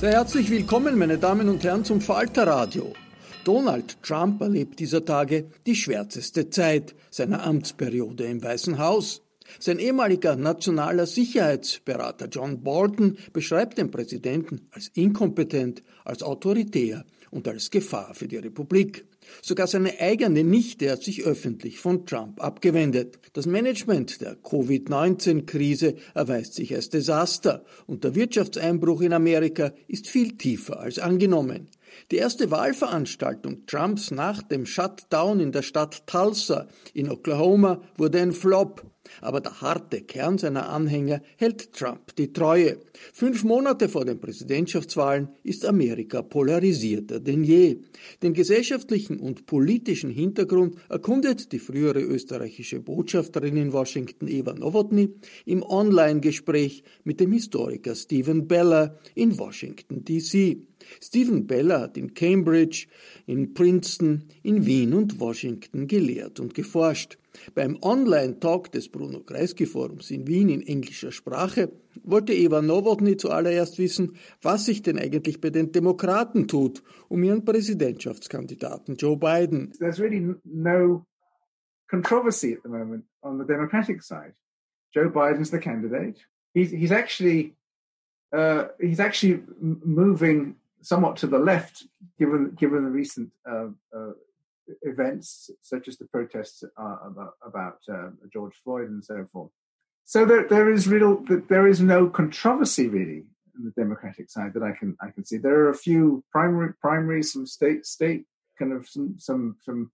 Sehr 0.00 0.12
herzlich 0.12 0.48
willkommen, 0.50 0.96
meine 0.96 1.18
Damen 1.18 1.50
und 1.50 1.62
Herren, 1.62 1.84
zum 1.84 2.00
Falter 2.00 2.46
Radio. 2.46 2.94
Donald 3.44 4.02
Trump 4.02 4.40
erlebt 4.40 4.78
dieser 4.78 5.04
Tage 5.04 5.50
die 5.66 5.76
schwärzeste 5.76 6.48
Zeit 6.48 6.94
seiner 7.10 7.44
Amtsperiode 7.44 8.24
im 8.24 8.42
Weißen 8.42 8.78
Haus. 8.78 9.20
Sein 9.58 9.78
ehemaliger 9.78 10.36
nationaler 10.36 11.04
Sicherheitsberater 11.04 12.28
John 12.28 12.62
Bolton 12.62 13.18
beschreibt 13.34 13.76
den 13.76 13.90
Präsidenten 13.90 14.68
als 14.70 14.88
inkompetent, 14.94 15.82
als 16.02 16.22
autoritär 16.22 17.04
und 17.30 17.46
als 17.46 17.70
Gefahr 17.70 18.14
für 18.14 18.26
die 18.26 18.38
Republik. 18.38 19.04
Sogar 19.42 19.66
seine 19.66 20.00
eigene 20.00 20.44
Nichte 20.44 20.90
hat 20.90 21.02
sich 21.02 21.24
öffentlich 21.24 21.78
von 21.78 22.06
Trump 22.06 22.42
abgewendet. 22.42 23.18
Das 23.32 23.46
Management 23.46 24.20
der 24.20 24.36
Covid-19-Krise 24.36 25.94
erweist 26.14 26.54
sich 26.54 26.74
als 26.74 26.88
Desaster 26.90 27.64
und 27.86 28.04
der 28.04 28.14
Wirtschaftseinbruch 28.14 29.00
in 29.00 29.12
Amerika 29.12 29.72
ist 29.88 30.08
viel 30.08 30.36
tiefer 30.36 30.80
als 30.80 30.98
angenommen. 30.98 31.68
Die 32.10 32.16
erste 32.16 32.50
Wahlveranstaltung 32.50 33.66
Trumps 33.66 34.10
nach 34.10 34.42
dem 34.42 34.66
Shutdown 34.66 35.40
in 35.40 35.52
der 35.52 35.62
Stadt 35.62 36.06
Tulsa 36.06 36.66
in 36.94 37.10
Oklahoma 37.10 37.82
wurde 37.96 38.20
ein 38.20 38.32
Flop. 38.32 38.84
Aber 39.20 39.40
der 39.40 39.60
harte 39.60 40.02
Kern 40.02 40.38
seiner 40.38 40.68
Anhänger 40.68 41.22
hält 41.36 41.72
Trump 41.72 42.14
die 42.16 42.32
Treue. 42.32 42.78
Fünf 43.12 43.44
Monate 43.44 43.88
vor 43.88 44.04
den 44.04 44.20
Präsidentschaftswahlen 44.20 45.28
ist 45.42 45.64
Amerika 45.64 46.22
polarisierter 46.22 47.18
denn 47.18 47.42
je. 47.42 47.80
Den 48.22 48.34
gesellschaftlichen 48.34 49.18
und 49.18 49.46
politischen 49.46 50.10
Hintergrund 50.10 50.76
erkundet 50.88 51.52
die 51.52 51.58
frühere 51.58 52.00
österreichische 52.00 52.80
Botschafterin 52.80 53.56
in 53.56 53.72
Washington 53.72 54.28
Eva 54.28 54.52
Nowotny 54.52 55.14
im 55.44 55.62
Online-Gespräch 55.62 56.84
mit 57.04 57.20
dem 57.20 57.32
Historiker 57.32 57.94
Stephen 57.94 58.46
Beller 58.46 58.98
in 59.14 59.38
Washington 59.38 60.04
DC. 60.04 60.69
Stephen 61.00 61.46
Beller 61.46 61.80
hat 61.80 61.96
in 61.96 62.14
Cambridge, 62.14 62.86
in 63.26 63.54
Princeton, 63.54 64.28
in 64.42 64.66
Wien 64.66 64.94
und 64.94 65.20
Washington 65.20 65.86
gelehrt 65.86 66.40
und 66.40 66.54
geforscht. 66.54 67.18
Beim 67.54 67.78
Online-Talk 67.82 68.72
des 68.72 68.88
Bruno 68.88 69.20
Kreisky 69.20 69.66
Forums 69.66 70.10
in 70.10 70.26
Wien 70.26 70.48
in 70.48 70.62
englischer 70.62 71.12
Sprache 71.12 71.72
wollte 72.02 72.32
Eva 72.32 72.60
Nowotny 72.60 73.16
zuallererst 73.16 73.78
wissen, 73.78 74.16
was 74.42 74.66
sich 74.66 74.82
denn 74.82 74.98
eigentlich 74.98 75.40
bei 75.40 75.50
den 75.50 75.70
Demokraten 75.72 76.48
tut, 76.48 76.82
um 77.08 77.22
ihren 77.22 77.44
Präsidentschaftskandidaten 77.44 78.96
Joe 78.96 79.16
Biden. 79.16 79.72
There's 79.78 80.00
really 80.00 80.34
no 80.44 81.06
controversy 81.88 82.54
at 82.54 82.62
the 82.62 82.68
moment 82.68 83.04
on 83.22 83.38
the 83.38 83.46
Democratic 83.46 84.02
side. 84.02 84.34
Joe 84.92 85.08
Biden's 85.08 85.50
the 85.50 85.58
candidate. 85.58 86.18
He's, 86.52 86.70
he's 86.70 86.90
actually 86.90 87.54
uh, 88.32 88.68
he's 88.80 89.00
actually 89.00 89.42
moving 89.60 90.56
somewhat 90.82 91.16
to 91.18 91.26
the 91.26 91.38
left, 91.38 91.84
given 92.18 92.52
given 92.56 92.84
the 92.84 92.90
recent 92.90 93.30
uh, 93.48 93.68
uh, 93.96 94.12
events 94.82 95.50
such 95.62 95.88
as 95.88 95.98
the 95.98 96.06
protests 96.06 96.62
uh, 96.62 96.96
about, 97.06 97.34
about 97.44 97.78
uh, 97.92 98.10
George 98.32 98.54
Floyd 98.62 98.88
and 98.88 99.04
so 99.04 99.26
forth. 99.32 99.50
So 100.04 100.24
there, 100.24 100.46
there 100.48 100.70
is 100.70 100.88
real, 100.88 101.24
there 101.48 101.66
is 101.66 101.80
no 101.80 102.08
controversy 102.08 102.88
really 102.88 103.24
in 103.56 103.64
the 103.64 103.72
Democratic 103.76 104.30
side 104.30 104.54
that 104.54 104.62
I 104.62 104.72
can 104.72 104.96
I 105.00 105.10
can 105.10 105.24
see. 105.24 105.36
There 105.36 105.60
are 105.60 105.70
a 105.70 105.76
few 105.76 106.24
primary 106.32 106.72
primaries, 106.80 107.32
some 107.32 107.46
state 107.46 107.86
state 107.86 108.24
kind 108.58 108.72
of 108.72 108.86
some 108.88 109.14
some 109.18 109.56
some 109.62 109.90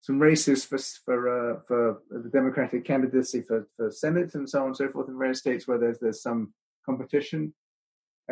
some 0.00 0.18
races 0.18 0.64
for 0.64 0.78
for 1.04 1.18
uh, 1.28 1.60
for 1.66 2.02
the 2.10 2.28
Democratic 2.28 2.84
candidacy 2.84 3.40
for, 3.42 3.68
for 3.76 3.90
Senate 3.90 4.34
and 4.34 4.48
so 4.48 4.60
on 4.60 4.66
and 4.68 4.76
so 4.76 4.88
forth 4.88 5.08
in 5.08 5.18
various 5.18 5.38
states 5.38 5.66
where 5.66 5.78
there's 5.78 5.98
there's 6.00 6.22
some 6.22 6.52
competition. 6.84 7.54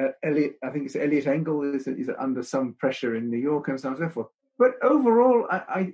Uh, 0.00 0.08
Eliot, 0.22 0.56
I 0.62 0.70
think 0.70 0.86
it's 0.86 0.96
Eliot 0.96 1.26
Engel 1.26 1.74
is, 1.74 1.86
is 1.86 2.10
under 2.18 2.42
some 2.42 2.74
pressure 2.74 3.16
in 3.16 3.30
New 3.30 3.38
York 3.38 3.68
and 3.68 3.80
so 3.80 3.88
on 3.88 3.94
and 3.94 4.04
so 4.04 4.08
forth. 4.08 4.28
But 4.58 4.72
overall, 4.82 5.46
I, 5.50 5.56
I, 5.68 5.92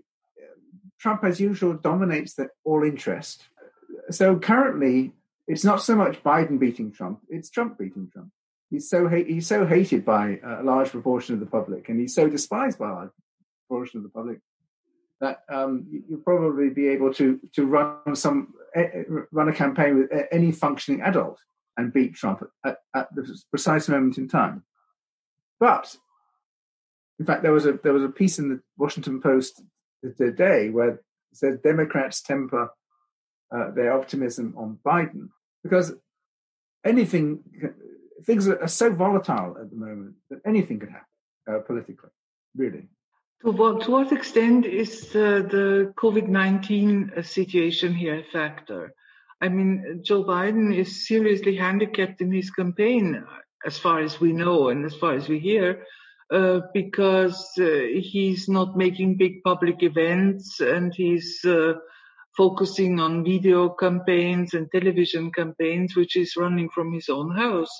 Trump, 0.98 1.24
as 1.24 1.40
usual, 1.40 1.74
dominates 1.74 2.34
the 2.34 2.48
all 2.64 2.82
interest. 2.82 3.44
So 4.10 4.38
currently, 4.38 5.12
it's 5.46 5.64
not 5.64 5.82
so 5.82 5.94
much 5.94 6.22
Biden 6.22 6.58
beating 6.58 6.92
Trump; 6.92 7.20
it's 7.28 7.50
Trump 7.50 7.78
beating 7.78 8.10
Trump. 8.12 8.30
He's 8.70 8.88
so 8.90 9.08
ha- 9.08 9.24
he's 9.24 9.46
so 9.46 9.66
hated 9.66 10.04
by 10.04 10.40
a 10.44 10.62
large 10.62 10.90
proportion 10.90 11.34
of 11.34 11.40
the 11.40 11.46
public, 11.46 11.88
and 11.88 12.00
he's 12.00 12.14
so 12.14 12.28
despised 12.28 12.78
by 12.78 12.90
a 12.90 12.94
large 12.94 13.10
proportion 13.68 13.98
of 13.98 14.02
the 14.04 14.10
public 14.10 14.38
that 15.20 15.42
um, 15.48 15.86
you'll 16.08 16.20
probably 16.20 16.70
be 16.70 16.88
able 16.88 17.12
to 17.14 17.40
to 17.54 17.66
run 17.66 18.14
some 18.14 18.54
run 19.32 19.48
a 19.48 19.52
campaign 19.52 19.98
with 19.98 20.10
any 20.30 20.52
functioning 20.52 21.00
adult 21.00 21.38
and 21.76 21.92
beat 21.92 22.14
Trump 22.14 22.42
at, 22.64 22.78
at 22.94 23.14
the 23.14 23.38
precise 23.50 23.88
moment 23.88 24.18
in 24.18 24.28
time. 24.28 24.62
But 25.60 25.96
in 27.18 27.26
fact, 27.26 27.42
there 27.42 27.52
was 27.52 27.66
a 27.66 27.78
there 27.82 27.92
was 27.92 28.04
a 28.04 28.08
piece 28.08 28.38
in 28.38 28.48
the 28.48 28.60
Washington 28.76 29.20
Post 29.20 29.62
today 30.16 30.70
where 30.70 30.90
it 30.90 31.04
said 31.32 31.62
Democrats 31.62 32.22
temper 32.22 32.70
uh, 33.54 33.70
their 33.70 33.92
optimism 33.92 34.54
on 34.56 34.78
Biden 34.84 35.28
because 35.62 35.94
anything 36.84 37.40
things 38.24 38.48
are 38.48 38.68
so 38.68 38.92
volatile 38.92 39.56
at 39.60 39.70
the 39.70 39.76
moment 39.76 40.14
that 40.30 40.40
anything 40.44 40.78
could 40.78 40.90
happen 40.90 41.06
uh, 41.48 41.58
politically, 41.60 42.10
really. 42.56 42.88
To 43.42 43.50
what, 43.50 43.82
to 43.82 43.90
what 43.90 44.12
extent 44.12 44.64
is 44.64 45.14
uh, 45.14 45.42
the 45.50 45.92
COVID 45.96 46.28
19 46.28 47.22
situation 47.22 47.94
here 47.94 48.20
a 48.20 48.24
factor? 48.24 48.94
I 49.40 49.48
mean, 49.48 50.00
Joe 50.02 50.24
Biden 50.24 50.74
is 50.74 51.06
seriously 51.06 51.56
handicapped 51.56 52.20
in 52.20 52.32
his 52.32 52.50
campaign, 52.50 53.22
as 53.66 53.78
far 53.78 54.00
as 54.00 54.20
we 54.20 54.32
know 54.32 54.68
and 54.68 54.84
as 54.84 54.94
far 54.94 55.14
as 55.14 55.28
we 55.28 55.38
hear, 55.38 55.84
uh, 56.32 56.60
because 56.72 57.46
uh, 57.60 57.86
he's 58.00 58.48
not 58.48 58.76
making 58.76 59.16
big 59.16 59.42
public 59.44 59.82
events 59.82 60.60
and 60.60 60.94
he's 60.94 61.44
uh, 61.44 61.74
focusing 62.36 63.00
on 63.00 63.24
video 63.24 63.68
campaigns 63.70 64.54
and 64.54 64.70
television 64.72 65.30
campaigns, 65.32 65.96
which 65.96 66.16
is 66.16 66.36
running 66.36 66.68
from 66.70 66.92
his 66.92 67.08
own 67.08 67.34
house. 67.36 67.70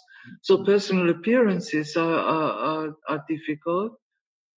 So 0.43 0.65
personal 0.65 1.11
appearances 1.11 1.97
are, 1.97 2.19
are, 2.19 2.97
are, 3.09 3.25
difficult. 3.29 3.93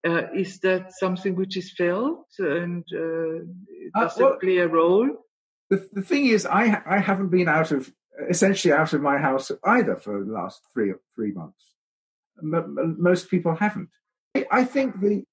Uh, 0.07 0.27
is 0.35 0.59
that 0.59 0.93
something 0.93 1.35
which 1.35 1.57
is 1.57 1.73
felt 1.73 2.25
and 2.39 2.83
uh, 2.95 3.99
does 3.99 4.17
well, 4.17 4.33
it 4.33 4.39
play 4.39 4.57
a 4.57 4.67
role? 4.67 5.09
The, 5.69 5.87
the 5.93 6.01
thing 6.01 6.25
is, 6.25 6.45
I 6.45 6.81
I 6.85 6.99
haven't 6.99 7.29
been 7.29 7.47
out 7.47 7.71
of 7.71 7.91
essentially 8.29 8.73
out 8.73 8.93
of 8.93 9.01
my 9.01 9.17
house 9.17 9.51
either 9.63 9.95
for 9.95 10.23
the 10.23 10.31
last 10.31 10.61
three 10.73 10.93
three 11.15 11.31
months. 11.31 11.63
M- 12.41 12.95
most 12.99 13.29
people 13.29 13.55
haven't. 13.55 13.89
I 14.51 14.63
think 14.63 14.99
the 14.99 15.23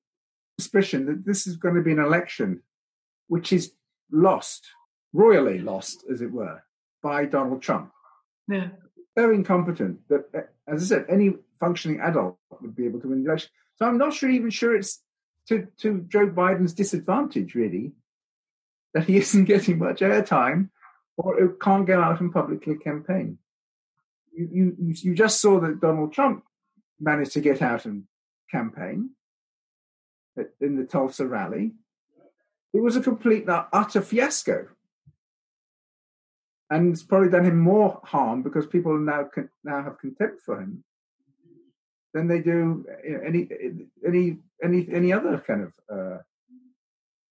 suspicion 0.58 1.06
that 1.06 1.24
this 1.24 1.46
is 1.46 1.56
going 1.56 1.74
to 1.74 1.82
be 1.82 1.92
an 1.92 1.98
election 1.98 2.62
which 3.28 3.52
is 3.52 3.72
lost, 4.10 4.66
royally 5.12 5.58
lost, 5.58 6.04
as 6.10 6.20
it 6.20 6.32
were, 6.32 6.62
by 7.02 7.24
Donald 7.24 7.62
Trump. 7.62 7.92
Yeah. 8.48 8.68
So 9.16 9.30
incompetent 9.30 10.00
that, 10.08 10.50
as 10.66 10.82
I 10.82 10.86
said, 10.86 11.06
any 11.08 11.34
functioning 11.58 12.00
adult 12.00 12.38
would 12.60 12.76
be 12.76 12.86
able 12.86 13.00
to 13.00 13.08
win 13.08 13.22
the 13.22 13.30
election. 13.30 13.50
So 13.76 13.86
I'm 13.86 13.98
not 13.98 14.14
sure, 14.14 14.30
even 14.30 14.50
sure 14.50 14.76
it's 14.76 15.02
to, 15.48 15.66
to 15.78 16.04
Joe 16.08 16.28
Biden's 16.28 16.74
disadvantage, 16.74 17.54
really, 17.54 17.92
that 18.96 19.04
he 19.04 19.18
isn't 19.18 19.44
getting 19.44 19.78
much 19.78 20.00
airtime 20.00 20.70
or 21.18 21.54
can't 21.60 21.86
go 21.86 22.00
out 22.00 22.18
and 22.22 22.32
publicly 22.32 22.78
campaign. 22.78 23.36
You, 24.32 24.74
you, 24.80 24.94
you 25.02 25.14
just 25.14 25.38
saw 25.38 25.60
that 25.60 25.82
Donald 25.82 26.14
Trump 26.14 26.44
managed 26.98 27.32
to 27.32 27.42
get 27.42 27.60
out 27.60 27.84
and 27.84 28.04
campaign 28.50 29.10
in 30.62 30.76
the 30.76 30.84
Tulsa 30.84 31.26
rally. 31.26 31.72
It 32.72 32.80
was 32.80 32.96
a 32.96 33.02
complete, 33.02 33.44
utter 33.46 34.00
fiasco. 34.00 34.68
And 36.70 36.90
it's 36.90 37.02
probably 37.02 37.28
done 37.28 37.44
him 37.44 37.58
more 37.60 38.00
harm 38.02 38.42
because 38.42 38.66
people 38.66 38.98
now 38.98 39.28
now 39.62 39.82
have 39.82 39.98
contempt 39.98 40.40
for 40.40 40.58
him 40.58 40.84
than 42.14 42.28
they 42.28 42.40
do 42.40 42.86
any 43.06 43.46
any 44.06 44.38
any 44.64 44.88
any 44.90 45.12
other 45.12 45.44
kind 45.46 45.62
of 45.64 45.72
uh, 45.94 46.18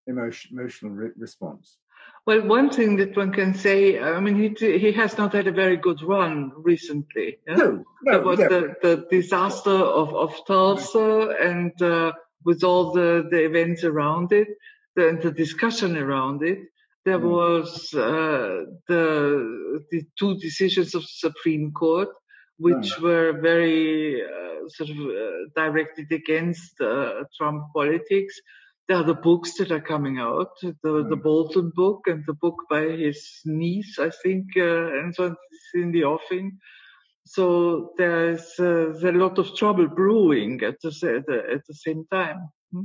emotion, 0.06 0.58
emotional 0.58 0.92
re- 0.92 1.10
response. 1.16 1.78
Well, 2.26 2.46
one 2.46 2.70
thing 2.70 2.96
that 2.96 3.16
one 3.16 3.32
can 3.32 3.54
say, 3.54 4.00
I 4.00 4.18
mean, 4.18 4.36
he 4.36 4.78
he 4.78 4.92
has 4.92 5.18
not 5.18 5.34
had 5.34 5.46
a 5.46 5.52
very 5.52 5.76
good 5.76 6.02
run 6.02 6.52
recently. 6.56 7.38
Yeah? 7.46 7.56
No, 7.56 7.84
no, 8.02 8.12
there 8.12 8.22
was 8.22 8.38
yeah. 8.38 8.48
the, 8.48 8.74
the 8.82 9.06
disaster 9.10 9.70
of 9.70 10.14
of 10.14 10.34
Tulsa, 10.46 11.34
and 11.40 11.82
uh, 11.82 12.12
with 12.44 12.64
all 12.64 12.92
the 12.92 13.28
the 13.30 13.44
events 13.44 13.84
around 13.84 14.32
it, 14.32 14.48
the, 14.96 15.18
the 15.22 15.32
discussion 15.32 15.98
around 15.98 16.42
it, 16.42 16.60
there 17.04 17.18
mm. 17.18 17.28
was 17.28 17.92
uh, 17.92 18.72
the 18.88 19.84
the 19.90 20.06
two 20.18 20.38
decisions 20.38 20.94
of 20.94 21.02
the 21.02 21.08
Supreme 21.28 21.72
Court, 21.72 22.08
which 22.56 22.98
were 23.00 23.38
very 23.40 24.22
uh, 24.22 24.68
sort 24.68 24.88
of 24.88 24.96
uh, 24.96 25.50
directed 25.54 26.10
against 26.10 26.80
uh, 26.80 27.24
Trump 27.36 27.64
politics 27.74 28.40
there 28.88 28.98
are 28.98 29.04
the 29.04 29.14
books 29.14 29.54
that 29.54 29.70
are 29.70 29.80
coming 29.80 30.18
out, 30.18 30.50
the, 30.62 30.74
mm. 30.84 31.08
the 31.08 31.16
Bolton 31.16 31.72
book 31.74 32.02
and 32.06 32.22
the 32.26 32.34
book 32.34 32.56
by 32.68 32.82
his 32.82 33.40
niece, 33.44 33.98
I 33.98 34.10
think, 34.22 34.46
uh, 34.56 34.98
and 34.98 35.14
so 35.14 35.26
it's 35.26 35.70
in 35.74 35.92
the 35.92 36.04
offing. 36.04 36.58
So 37.26 37.92
there's, 37.96 38.42
uh, 38.58 38.92
there's 38.92 39.04
a 39.04 39.12
lot 39.12 39.38
of 39.38 39.56
trouble 39.56 39.88
brewing 39.88 40.60
at 40.62 40.80
the, 40.82 40.88
at 40.88 41.26
the, 41.26 41.42
at 41.54 41.66
the 41.66 41.74
same 41.74 42.04
time. 42.12 42.50
Hmm? 42.72 42.82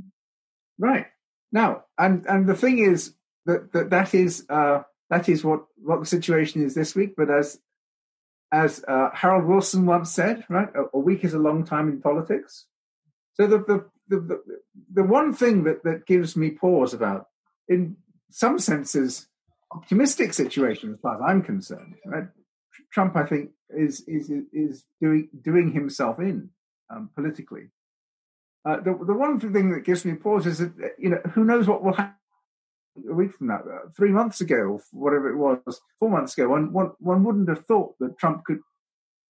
Right. 0.78 1.08
Now, 1.52 1.84
and, 1.98 2.26
and 2.28 2.48
the 2.48 2.56
thing 2.56 2.80
is 2.80 3.14
that, 3.46 3.74
that, 3.74 3.90
that 3.90 4.14
is, 4.14 4.46
uh, 4.50 4.84
that 5.10 5.28
is 5.28 5.44
what, 5.44 5.66
what 5.76 6.00
the 6.00 6.06
situation 6.06 6.64
is 6.64 6.74
this 6.74 6.96
week. 6.96 7.16
But 7.18 7.30
as, 7.30 7.60
as 8.54 8.84
uh, 8.88 9.10
Harold 9.14 9.46
Wilson 9.46 9.86
once 9.86 10.12
said, 10.12 10.46
right, 10.50 10.70
a, 10.74 10.86
a 10.94 11.00
week 11.00 11.26
is 11.26 11.34
a 11.34 11.40
long 11.40 11.66
time 11.66 11.90
in 11.90 12.02
politics. 12.02 12.66
So 13.34 13.48
the, 13.48 13.58
the, 13.58 13.86
the, 14.18 14.42
the, 14.94 15.04
one 15.04 15.34
thing 15.34 15.64
that, 15.64 15.84
that 15.84 16.06
gives 16.06 16.36
me 16.36 16.52
pause 16.52 16.94
about, 16.94 17.28
in 17.68 17.96
some 18.32 18.60
senses, 18.60 19.28
optimistic 19.72 20.34
situation 20.34 20.94
as 20.94 21.00
far 21.00 21.16
as 21.16 21.22
I'm 21.26 21.42
concerned, 21.42 21.96
right? 22.06 22.28
Trump, 22.92 23.16
I 23.16 23.26
think, 23.26 23.52
is 23.70 24.02
is 24.08 24.32
is 24.52 24.86
doing 25.00 25.30
doing 25.44 25.72
himself 25.72 26.20
in 26.20 26.50
um, 26.90 27.10
politically. 27.16 27.70
Uh, 28.66 28.78
the 28.78 28.98
the 29.06 29.14
one 29.14 29.40
thing 29.40 29.72
that 29.72 29.86
gives 29.86 30.06
me 30.06 30.16
pause 30.16 30.48
is 30.48 30.58
that 30.58 30.96
you 30.98 31.10
know 31.10 31.22
who 31.34 31.44
knows 31.46 31.68
what 31.68 31.84
will 31.84 31.94
happen 31.94 32.16
a 33.10 33.14
week 33.14 33.34
from 33.34 33.48
now, 33.48 33.60
uh, 33.60 33.90
three 33.96 34.12
months 34.12 34.42
ago, 34.42 34.56
or 34.56 34.82
whatever 34.92 35.30
it 35.30 35.38
was, 35.38 35.82
four 36.00 36.10
months 36.10 36.38
ago. 36.38 36.50
One 36.50 36.74
one 36.74 36.92
one 37.00 37.24
wouldn't 37.24 37.50
have 37.50 37.66
thought 37.66 37.96
that 38.00 38.18
Trump 38.18 38.44
could 38.46 38.60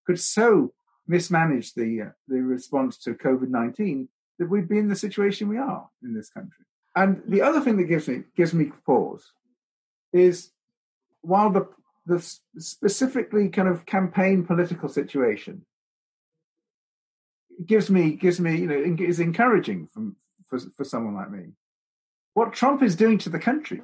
could 0.05 0.19
so 0.19 0.73
mismanage 1.07 1.73
the 1.73 2.01
uh, 2.01 2.11
the 2.27 2.41
response 2.41 2.97
to 2.99 3.13
COVID 3.13 3.49
nineteen 3.49 4.07
that 4.39 4.49
we'd 4.49 4.69
be 4.69 4.79
in 4.79 4.87
the 4.87 4.95
situation 4.95 5.49
we 5.49 5.57
are 5.57 5.87
in 6.01 6.13
this 6.13 6.29
country. 6.29 6.65
And 6.95 7.21
the 7.27 7.41
other 7.41 7.61
thing 7.61 7.77
that 7.77 7.83
gives 7.83 8.07
me 8.07 8.23
gives 8.35 8.53
me 8.53 8.71
pause 8.85 9.31
is 10.11 10.51
while 11.21 11.51
the 11.51 11.67
the 12.05 12.19
specifically 12.57 13.49
kind 13.49 13.67
of 13.67 13.85
campaign 13.85 14.43
political 14.43 14.89
situation 14.89 15.65
gives 17.65 17.89
me 17.89 18.11
gives 18.11 18.39
me 18.39 18.57
you 18.57 18.67
know 18.67 18.95
is 18.99 19.19
encouraging 19.19 19.87
from 19.87 20.15
for 20.47 20.59
for 20.59 20.83
someone 20.83 21.15
like 21.15 21.29
me. 21.29 21.51
What 22.33 22.53
Trump 22.53 22.81
is 22.81 22.95
doing 22.95 23.17
to 23.19 23.29
the 23.29 23.39
country 23.39 23.81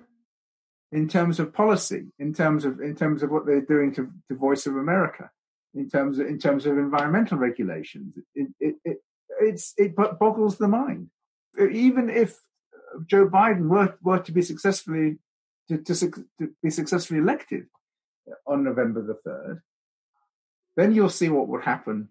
in 0.91 1.07
terms 1.07 1.39
of 1.39 1.53
policy, 1.53 2.05
in 2.19 2.33
terms 2.33 2.65
of 2.65 2.81
in 2.81 2.95
terms 2.95 3.21
of 3.21 3.29
what 3.29 3.45
they're 3.45 3.61
doing 3.61 3.93
to, 3.95 4.09
to 4.29 4.35
Voice 4.35 4.65
of 4.65 4.77
America, 4.77 5.29
in 5.75 5.89
terms 5.89 6.19
of 6.19 6.27
in 6.27 6.39
terms 6.39 6.65
of 6.65 6.77
environmental 6.77 7.37
regulations, 7.37 8.15
it, 8.33 8.75
it 8.83 8.97
it's 9.39 9.73
it 9.77 9.95
boggles 9.95 10.57
the 10.57 10.67
mind. 10.67 11.09
Uh, 11.59 11.69
even 11.69 12.09
if 12.09 12.39
Joe 13.05 13.27
Biden 13.27 13.67
were 13.67 13.97
were 14.01 14.19
to 14.19 14.31
be 14.31 14.41
successfully 14.41 15.17
to, 15.67 15.77
to, 15.77 15.95
to 16.39 16.49
be 16.61 16.69
successfully 16.69 17.19
elected 17.19 17.67
on 18.47 18.63
November 18.63 19.01
the 19.01 19.15
third, 19.15 19.61
then 20.75 20.93
you'll 20.93 21.09
see 21.09 21.29
what 21.29 21.47
would 21.47 21.63
happen 21.63 22.09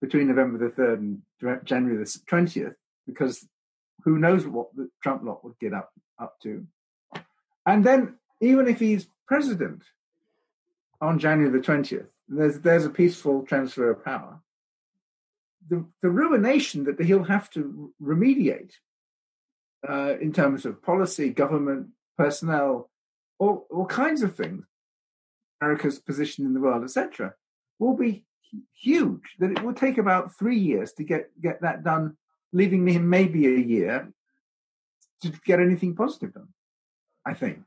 between 0.00 0.28
November 0.28 0.58
the 0.58 0.74
third 0.74 1.00
and 1.00 1.22
January 1.64 1.96
the 2.02 2.18
twentieth, 2.26 2.74
because 3.06 3.46
who 4.04 4.18
knows 4.18 4.46
what 4.46 4.74
the 4.74 4.88
Trump 5.02 5.22
lot 5.24 5.44
would 5.44 5.58
get 5.60 5.72
up 5.72 5.90
up 6.20 6.40
to, 6.42 6.66
and 7.66 7.84
then 7.84 8.16
even 8.40 8.66
if 8.66 8.80
he's 8.80 9.06
president 9.26 9.82
on 11.00 11.18
January 11.18 11.50
the 11.50 11.64
twentieth, 11.64 12.06
there's 12.28 12.60
there's 12.60 12.84
a 12.84 12.90
peaceful 12.90 13.42
transfer 13.42 13.90
of 13.90 14.04
power 14.04 14.40
the, 15.68 15.84
the 16.02 16.10
ruination 16.10 16.84
that 16.84 17.00
he'll 17.00 17.24
have 17.24 17.50
to 17.50 17.92
remediate 18.02 18.72
uh, 19.88 20.14
in 20.20 20.32
terms 20.32 20.64
of 20.64 20.82
policy, 20.82 21.30
government, 21.30 21.88
personnel, 22.16 22.90
all, 23.38 23.66
all 23.70 23.86
kinds 23.86 24.22
of 24.22 24.36
things, 24.36 24.64
America's 25.60 25.98
position 25.98 26.44
in 26.44 26.54
the 26.54 26.60
world, 26.60 26.84
etc., 26.84 27.34
will 27.78 27.96
be 27.96 28.24
huge. 28.80 29.36
That 29.38 29.52
it 29.52 29.62
will 29.62 29.74
take 29.74 29.98
about 29.98 30.36
three 30.36 30.58
years 30.58 30.92
to 30.94 31.04
get, 31.04 31.30
get 31.40 31.62
that 31.62 31.82
done, 31.82 32.16
leaving 32.52 32.86
him 32.86 33.08
maybe 33.08 33.46
a 33.46 33.58
year 33.58 34.12
to 35.22 35.32
get 35.44 35.60
anything 35.60 35.94
positive 35.94 36.34
done, 36.34 36.48
I 37.24 37.34
think. 37.34 37.64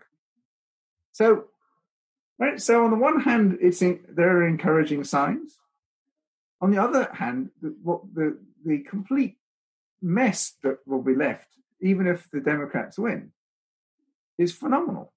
So, 1.14 1.46
right. 2.38 2.62
So 2.62 2.84
on 2.84 2.92
the 2.92 2.98
one 2.98 3.22
hand, 3.22 3.58
it's 3.62 3.82
in, 3.82 4.02
there 4.10 4.38
are 4.38 4.48
encouraging 4.48 5.06
signs. 5.06 5.58
On 6.66 6.72
the 6.72 6.82
other 6.82 7.08
hand, 7.14 7.52
the, 7.62 7.76
what 7.84 8.02
the 8.16 8.40
the 8.66 8.80
complete 8.80 9.38
mess 10.02 10.54
that 10.64 10.78
will 10.88 11.04
be 11.04 11.14
left, 11.14 11.50
even 11.80 12.08
if 12.08 12.28
the 12.32 12.40
Democrats 12.40 12.98
win, 12.98 13.32
is 14.40 14.52
phenomenal. 14.52 15.14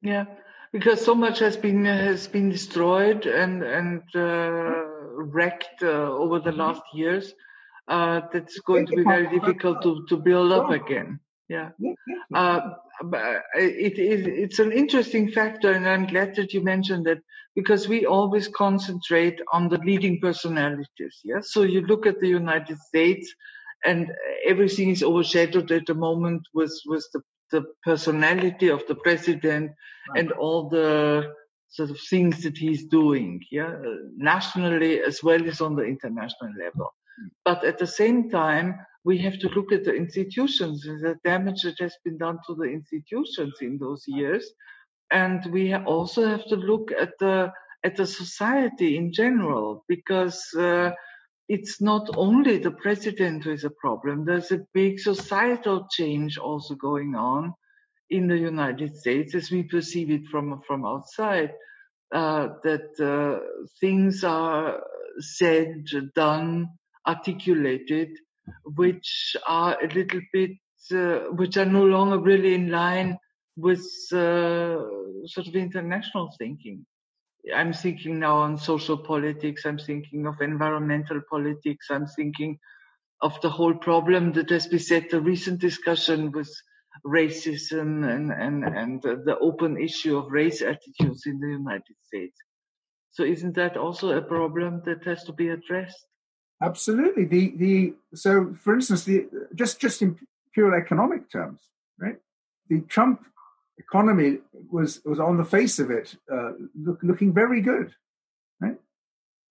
Yeah, 0.00 0.24
because 0.72 1.04
so 1.04 1.14
much 1.14 1.40
has 1.40 1.58
been 1.58 1.84
has 1.84 2.26
been 2.28 2.48
destroyed 2.48 3.26
and 3.26 3.62
and 3.62 4.02
uh, 4.14 4.72
wrecked 5.36 5.82
uh, 5.82 6.08
over 6.24 6.38
the 6.38 6.52
last 6.52 6.84
years. 6.94 7.34
Uh, 7.86 8.22
that's 8.32 8.58
going 8.60 8.86
to 8.86 8.96
be 8.96 9.04
very 9.04 9.28
difficult 9.28 9.82
to, 9.82 10.06
to 10.08 10.16
build 10.16 10.50
up 10.52 10.70
again. 10.70 11.20
Yeah. 11.48 11.70
Uh, 12.34 12.60
uh 13.00 13.40
it 13.54 13.98
is 13.98 14.26
it's 14.26 14.58
an 14.58 14.72
interesting 14.72 15.30
factor, 15.30 15.72
and 15.72 15.88
I'm 15.88 16.06
glad 16.06 16.34
that 16.36 16.52
you 16.52 16.62
mentioned 16.62 17.06
that 17.06 17.18
because 17.54 17.88
we 17.88 18.06
always 18.06 18.48
concentrate 18.48 19.40
on 19.52 19.68
the 19.68 19.78
leading 19.78 20.20
personalities. 20.20 21.20
Yeah. 21.24 21.40
So 21.40 21.62
you 21.62 21.80
look 21.82 22.06
at 22.06 22.20
the 22.20 22.28
United 22.28 22.78
States, 22.78 23.32
and 23.84 24.12
everything 24.44 24.90
is 24.90 25.02
overshadowed 25.02 25.70
at 25.72 25.86
the 25.86 25.94
moment 25.94 26.42
with 26.52 26.74
with 26.86 27.06
the 27.14 27.22
the 27.50 27.64
personality 27.82 28.68
of 28.68 28.86
the 28.86 28.94
president 28.94 29.72
right. 30.10 30.20
and 30.20 30.32
all 30.32 30.68
the 30.68 31.32
sort 31.68 31.90
of 31.90 31.98
things 32.10 32.42
that 32.42 32.56
he's 32.56 32.86
doing, 32.86 33.42
yeah, 33.50 33.68
uh, 33.68 33.94
nationally 34.16 35.00
as 35.00 35.22
well 35.22 35.46
as 35.48 35.60
on 35.60 35.76
the 35.76 35.84
international 35.84 36.52
level. 36.58 36.94
Hmm. 37.20 37.28
But 37.44 37.64
at 37.64 37.78
the 37.78 37.86
same 37.86 38.30
time, 38.30 38.78
we 39.08 39.16
have 39.26 39.38
to 39.42 39.48
look 39.56 39.70
at 39.72 39.84
the 39.84 39.94
institutions 40.04 40.86
and 40.86 41.00
the 41.00 41.16
damage 41.24 41.62
that 41.62 41.78
has 41.80 41.96
been 42.04 42.18
done 42.26 42.38
to 42.46 42.54
the 42.54 42.68
institutions 42.78 43.54
in 43.68 43.78
those 43.78 44.04
years. 44.06 44.44
And 45.10 45.40
we 45.56 45.64
also 45.94 46.20
have 46.32 46.44
to 46.52 46.56
look 46.56 46.86
at 47.04 47.12
the 47.18 47.36
at 47.88 47.94
the 47.96 48.06
society 48.22 48.90
in 49.00 49.12
general, 49.22 49.84
because 49.94 50.40
uh, 50.68 50.90
it's 51.54 51.76
not 51.80 52.04
only 52.26 52.54
the 52.58 52.76
president 52.84 53.44
who 53.44 53.52
is 53.52 53.64
a 53.64 53.78
problem. 53.84 54.16
There's 54.24 54.52
a 54.52 54.66
big 54.74 55.00
societal 55.00 55.86
change 55.98 56.32
also 56.48 56.74
going 56.74 57.14
on 57.14 57.54
in 58.10 58.28
the 58.28 58.40
United 58.52 58.90
States 59.02 59.34
as 59.34 59.50
we 59.50 59.62
perceive 59.74 60.10
it 60.18 60.24
from 60.32 60.46
from 60.66 60.80
outside. 60.84 61.50
Uh, 62.20 62.44
that 62.64 62.88
uh, 63.00 63.38
things 63.80 64.24
are 64.24 64.80
said, 65.20 65.84
done, 66.14 66.68
articulated, 67.06 68.10
which 68.64 69.36
are 69.46 69.76
a 69.82 69.88
little 69.88 70.20
bit, 70.32 70.52
uh, 70.92 71.30
which 71.32 71.56
are 71.56 71.66
no 71.66 71.84
longer 71.84 72.18
really 72.18 72.54
in 72.54 72.70
line 72.70 73.18
with 73.56 73.84
uh, 74.12 74.78
sort 75.26 75.46
of 75.48 75.54
international 75.54 76.32
thinking. 76.38 76.86
I'm 77.54 77.72
thinking 77.72 78.18
now 78.18 78.36
on 78.38 78.58
social 78.58 78.98
politics. 78.98 79.64
I'm 79.64 79.78
thinking 79.78 80.26
of 80.26 80.40
environmental 80.40 81.20
politics. 81.30 81.86
I'm 81.90 82.06
thinking 82.06 82.58
of 83.20 83.40
the 83.40 83.50
whole 83.50 83.74
problem 83.74 84.32
that 84.32 84.50
has 84.50 84.66
beset 84.66 85.10
the 85.10 85.20
recent 85.20 85.60
discussion 85.60 86.30
with 86.30 86.50
racism 87.06 88.08
and, 88.08 88.30
and, 88.32 88.64
and 88.64 89.02
the 89.02 89.36
open 89.40 89.76
issue 89.76 90.16
of 90.16 90.30
race 90.30 90.62
attitudes 90.62 91.26
in 91.26 91.40
the 91.40 91.48
United 91.48 91.96
States. 92.06 92.36
So 93.10 93.24
isn't 93.24 93.54
that 93.56 93.76
also 93.76 94.16
a 94.16 94.22
problem 94.22 94.82
that 94.84 95.04
has 95.04 95.24
to 95.24 95.32
be 95.32 95.48
addressed? 95.48 96.07
Absolutely. 96.62 97.24
The 97.24 97.54
the 97.56 97.94
so 98.14 98.54
for 98.60 98.74
instance, 98.74 99.04
the 99.04 99.28
just 99.54 99.80
just 99.80 100.02
in 100.02 100.18
pure 100.52 100.74
economic 100.76 101.30
terms, 101.30 101.60
right? 101.98 102.16
The 102.68 102.80
Trump 102.82 103.24
economy 103.78 104.38
was 104.70 105.00
was 105.04 105.20
on 105.20 105.36
the 105.36 105.44
face 105.44 105.78
of 105.78 105.90
it 105.90 106.16
uh, 106.32 106.52
look, 106.74 106.98
looking 107.02 107.32
very 107.32 107.60
good, 107.60 107.94
right? 108.60 108.76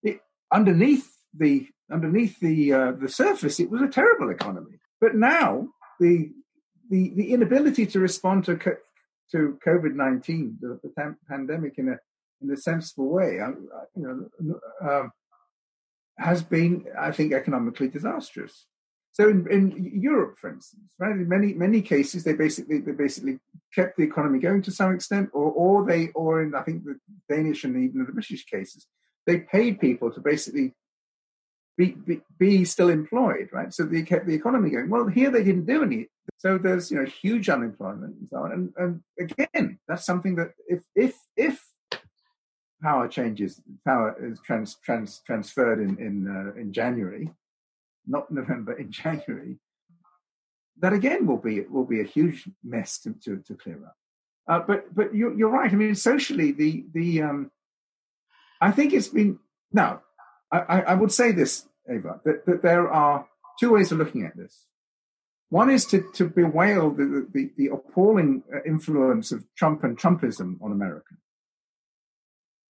It, 0.02 0.20
underneath 0.52 1.10
the 1.34 1.66
underneath 1.90 2.38
the 2.40 2.72
uh, 2.72 2.92
the 2.92 3.08
surface, 3.08 3.58
it 3.58 3.70
was 3.70 3.80
a 3.80 3.88
terrible 3.88 4.30
economy. 4.30 4.78
But 5.00 5.14
now 5.14 5.68
the 5.98 6.30
the 6.90 7.12
the 7.14 7.32
inability 7.32 7.86
to 7.86 8.00
respond 8.00 8.44
to 8.44 8.58
to 9.32 9.58
COVID 9.66 9.94
nineteen, 9.94 10.58
the, 10.60 10.78
the, 10.82 11.16
pandemic, 11.28 11.78
in 11.78 11.88
a 11.88 11.98
in 12.42 12.50
a 12.50 12.56
sensible 12.56 13.08
way, 13.08 13.40
uh, 13.40 13.52
you 13.96 14.30
know, 14.40 14.60
um, 14.88 15.12
has 16.18 16.42
been, 16.42 16.84
I 16.98 17.12
think, 17.12 17.32
economically 17.32 17.88
disastrous. 17.88 18.66
So 19.12 19.28
in, 19.28 19.50
in 19.50 20.00
Europe, 20.00 20.38
for 20.38 20.50
instance, 20.50 20.92
right, 20.98 21.12
in 21.12 21.28
many 21.28 21.52
many 21.52 21.82
cases, 21.82 22.22
they 22.22 22.34
basically 22.34 22.78
they 22.78 22.92
basically 22.92 23.40
kept 23.74 23.96
the 23.96 24.04
economy 24.04 24.38
going 24.38 24.62
to 24.62 24.70
some 24.70 24.94
extent, 24.94 25.30
or 25.32 25.50
or 25.50 25.84
they 25.84 26.08
or 26.08 26.42
in 26.42 26.54
I 26.54 26.62
think 26.62 26.84
the 26.84 26.98
Danish 27.28 27.64
and 27.64 27.76
even 27.82 28.04
the 28.04 28.12
British 28.12 28.44
cases, 28.44 28.86
they 29.26 29.40
paid 29.40 29.80
people 29.80 30.12
to 30.12 30.20
basically 30.20 30.74
be, 31.76 31.92
be, 31.92 32.20
be 32.38 32.64
still 32.64 32.88
employed, 32.88 33.48
right? 33.52 33.72
So 33.72 33.84
they 33.84 34.02
kept 34.02 34.26
the 34.26 34.34
economy 34.34 34.70
going. 34.70 34.90
Well, 34.90 35.06
here 35.06 35.30
they 35.30 35.44
didn't 35.44 35.66
do 35.66 35.82
any. 35.82 36.08
So 36.36 36.58
there's 36.58 36.90
you 36.90 36.98
know 36.98 37.06
huge 37.06 37.48
unemployment 37.48 38.16
and 38.18 38.28
so 38.28 38.38
on. 38.38 38.52
And, 38.52 38.72
and 38.76 39.00
again, 39.18 39.78
that's 39.88 40.04
something 40.04 40.36
that 40.36 40.50
if 40.66 40.82
if 40.94 41.14
if 41.36 41.60
power 42.82 43.08
changes, 43.08 43.60
power 43.84 44.16
is 44.20 44.40
trans, 44.40 44.76
trans, 44.84 45.20
transferred 45.26 45.80
in 45.80 45.98
in 45.98 46.28
uh, 46.28 46.60
in 46.60 46.72
January, 46.72 47.30
not 48.06 48.30
November, 48.30 48.72
in 48.72 48.90
January, 49.02 49.58
that 50.80 50.92
again 50.92 51.26
will 51.26 51.38
be 51.38 51.60
will 51.60 51.84
be 51.86 52.00
a 52.00 52.04
huge 52.04 52.48
mess 52.62 52.98
to 53.00 53.14
to, 53.24 53.42
to 53.46 53.54
clear 53.54 53.84
up. 53.84 53.96
Uh, 54.48 54.60
but 54.66 54.94
but 54.94 55.14
you're, 55.14 55.34
you're 55.34 55.50
right. 55.50 55.72
I 55.72 55.76
mean, 55.76 55.94
socially, 55.94 56.52
the 56.52 56.84
the 56.92 57.22
um, 57.22 57.50
I 58.60 58.70
think 58.70 58.92
it's 58.92 59.08
been 59.08 59.38
now. 59.72 60.02
I, 60.50 60.80
I 60.80 60.94
would 60.94 61.12
say 61.12 61.32
this, 61.32 61.68
Ava, 61.90 62.22
that, 62.24 62.46
that 62.46 62.62
there 62.62 62.90
are 62.90 63.26
two 63.60 63.72
ways 63.72 63.92
of 63.92 63.98
looking 63.98 64.24
at 64.24 64.34
this. 64.34 64.64
One 65.50 65.70
is 65.70 65.84
to, 65.86 66.04
to 66.14 66.28
bewail 66.28 66.90
the, 66.90 67.26
the, 67.32 67.50
the 67.56 67.66
appalling 67.66 68.42
uh, 68.54 68.60
influence 68.66 69.32
of 69.32 69.44
Trump 69.56 69.84
and 69.84 69.98
Trumpism 69.98 70.56
on 70.62 70.72
America. 70.72 71.16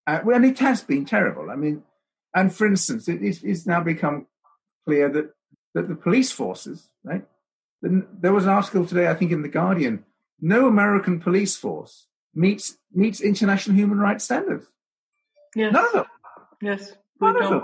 Uh, 0.08 0.20
well, 0.24 0.36
and 0.36 0.46
it 0.46 0.58
has 0.58 0.82
been 0.82 1.04
terrible. 1.04 1.50
I 1.50 1.56
mean, 1.56 1.82
and 2.34 2.52
for 2.52 2.66
instance, 2.66 3.08
it, 3.08 3.20
it's 3.22 3.66
now 3.66 3.82
become 3.82 4.26
clear 4.86 5.10
that, 5.10 5.34
that 5.74 5.86
the 5.86 5.94
police 5.94 6.32
forces, 6.32 6.88
right? 7.04 7.26
There 7.82 8.32
was 8.32 8.44
an 8.44 8.50
article 8.50 8.86
today, 8.86 9.08
I 9.08 9.14
think, 9.14 9.32
in 9.32 9.42
The 9.42 9.50
Guardian. 9.50 10.06
No 10.40 10.66
American 10.66 11.20
police 11.20 11.56
force 11.56 12.06
meets 12.34 12.78
meets 12.90 13.20
international 13.20 13.76
human 13.76 13.98
rights 13.98 14.24
standards. 14.24 14.66
Yes. 15.54 15.74
None 15.74 15.84
of 15.84 15.92
them. 15.92 16.04
Yes. 16.62 16.92
None 17.20 17.42
of 17.42 17.50
them. 17.50 17.62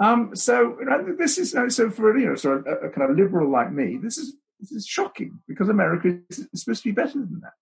Um, 0.00 0.34
so 0.34 0.78
this 1.16 1.38
is 1.38 1.54
uh, 1.54 1.68
so 1.68 1.90
for 1.90 2.18
you 2.18 2.26
know 2.26 2.34
sort 2.34 2.58
of 2.58 2.66
a, 2.66 2.86
a, 2.86 2.90
kind 2.90 3.08
of 3.08 3.16
liberal 3.16 3.48
like 3.48 3.70
me, 3.70 3.98
this 4.02 4.18
is 4.18 4.34
this 4.58 4.72
is 4.72 4.84
shocking 4.84 5.38
because 5.46 5.68
America 5.68 6.18
is 6.28 6.48
supposed 6.54 6.82
to 6.82 6.88
be 6.88 6.92
better 6.92 7.20
than 7.20 7.40
that. 7.42 7.52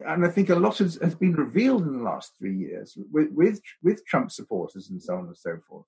And 0.00 0.24
I 0.26 0.28
think 0.28 0.50
a 0.50 0.56
lot 0.56 0.78
has, 0.78 0.98
has 1.00 1.14
been 1.14 1.34
revealed 1.34 1.82
in 1.82 1.98
the 1.98 2.02
last 2.02 2.32
three 2.38 2.56
years 2.56 2.96
with, 3.12 3.28
with 3.32 3.60
with 3.82 4.04
Trump 4.06 4.32
supporters 4.32 4.90
and 4.90 5.00
so 5.00 5.16
on 5.16 5.26
and 5.26 5.36
so 5.36 5.58
forth, 5.68 5.86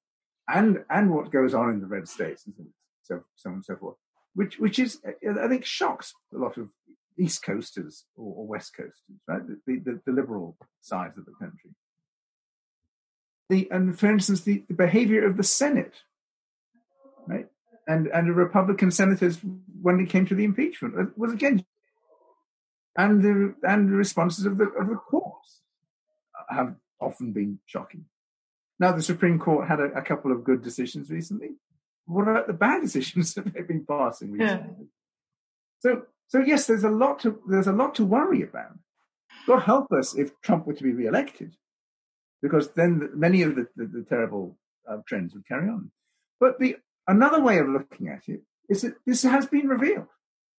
and 0.48 0.84
and 0.88 1.12
what 1.12 1.32
goes 1.32 1.54
on 1.54 1.70
in 1.70 1.80
the 1.80 1.86
red 1.86 2.08
states 2.08 2.46
and 2.46 2.54
so 3.02 3.24
so 3.34 3.50
on 3.50 3.56
and 3.56 3.64
so 3.64 3.76
forth, 3.76 3.96
which 4.34 4.58
which 4.58 4.78
is 4.78 5.00
uh, 5.06 5.42
I 5.42 5.48
think 5.48 5.64
shocks 5.64 6.14
a 6.32 6.38
lot 6.38 6.56
of 6.56 6.68
East 7.18 7.42
Coasters 7.42 8.04
or, 8.16 8.34
or 8.36 8.46
West 8.46 8.76
Coasters, 8.76 9.16
right? 9.26 9.42
The, 9.46 9.80
the, 9.84 10.00
the 10.06 10.12
liberal 10.12 10.56
sides 10.80 11.18
of 11.18 11.24
the 11.24 11.32
country. 11.32 11.70
The 13.48 13.68
and 13.70 13.98
for 13.98 14.10
instance 14.10 14.42
the, 14.42 14.64
the 14.68 14.74
behavior 14.74 15.26
of 15.26 15.36
the 15.36 15.42
Senate, 15.42 15.94
right, 17.26 17.48
and 17.88 18.06
and 18.08 18.28
the 18.28 18.32
Republican 18.32 18.90
senators 18.90 19.40
when 19.82 19.98
it 20.00 20.10
came 20.10 20.26
to 20.26 20.34
the 20.34 20.44
impeachment 20.44 21.16
was 21.18 21.32
again, 21.32 21.64
and 22.96 23.22
the 23.22 23.54
and 23.68 23.88
the 23.88 23.96
responses 23.96 24.46
of 24.46 24.58
the 24.58 24.64
of 24.64 24.88
the 24.88 24.96
courts 24.96 25.60
have 26.48 26.74
often 27.00 27.32
been 27.32 27.58
shocking. 27.66 28.06
Now 28.78 28.92
the 28.92 29.02
Supreme 29.02 29.38
Court 29.38 29.68
had 29.68 29.80
a, 29.80 29.92
a 29.92 30.02
couple 30.02 30.32
of 30.32 30.44
good 30.44 30.62
decisions 30.62 31.10
recently. 31.10 31.50
What 32.06 32.28
about 32.28 32.46
the 32.46 32.52
bad 32.52 32.82
decisions 32.86 33.34
that 33.34 33.52
they've 33.52 33.66
been 33.66 33.86
passing 33.86 34.32
recently? 34.32 34.74
Yeah. 34.80 34.86
So 35.80 36.02
so 36.28 36.40
yes, 36.40 36.66
there's 36.66 36.84
a 36.84 36.90
lot 36.90 37.20
to 37.20 37.40
there's 37.48 37.66
a 37.66 37.72
lot 37.72 37.94
to 37.96 38.04
worry 38.04 38.42
about. 38.42 38.78
God 39.46 39.60
help 39.60 39.92
us 39.92 40.16
if 40.16 40.32
Trump 40.40 40.66
were 40.66 40.74
to 40.74 40.82
be 40.82 40.92
re-elected 40.92 41.54
because 42.42 42.70
then 42.72 43.10
many 43.14 43.42
of 43.42 43.54
the, 43.54 43.66
the, 43.76 43.86
the 43.86 44.02
terrible 44.08 44.56
uh, 44.88 44.98
trends 45.06 45.34
would 45.34 45.46
carry 45.46 45.68
on. 45.68 45.90
But 46.40 46.58
the 46.58 46.76
another 47.06 47.40
way 47.40 47.58
of 47.58 47.68
looking 47.68 48.08
at 48.08 48.28
it 48.28 48.42
is 48.68 48.82
that 48.82 48.94
this 49.06 49.22
has 49.22 49.46
been 49.46 49.68
revealed. 49.68 50.08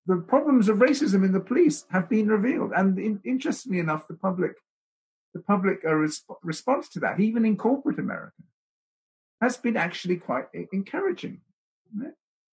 The 0.07 0.17
problems 0.17 0.69
of 0.69 0.77
racism 0.77 1.25
in 1.25 1.33
the 1.33 1.41
police 1.41 1.85
have 1.91 2.09
been 2.09 2.29
revealed, 2.29 2.71
and 2.73 2.97
in, 2.97 3.19
interestingly 3.25 3.79
enough, 3.79 4.07
the 4.07 4.15
public, 4.15 4.53
the 5.33 5.41
public 5.41 5.83
resp- 5.83 6.21
response 6.43 6.87
to 6.89 7.01
that, 7.01 7.19
even 7.19 7.45
in 7.45 7.57
corporate 7.57 7.99
America, 7.99 8.41
has 9.41 9.57
been 9.57 9.75
actually 9.75 10.15
quite 10.15 10.45
encouraging. 10.71 11.41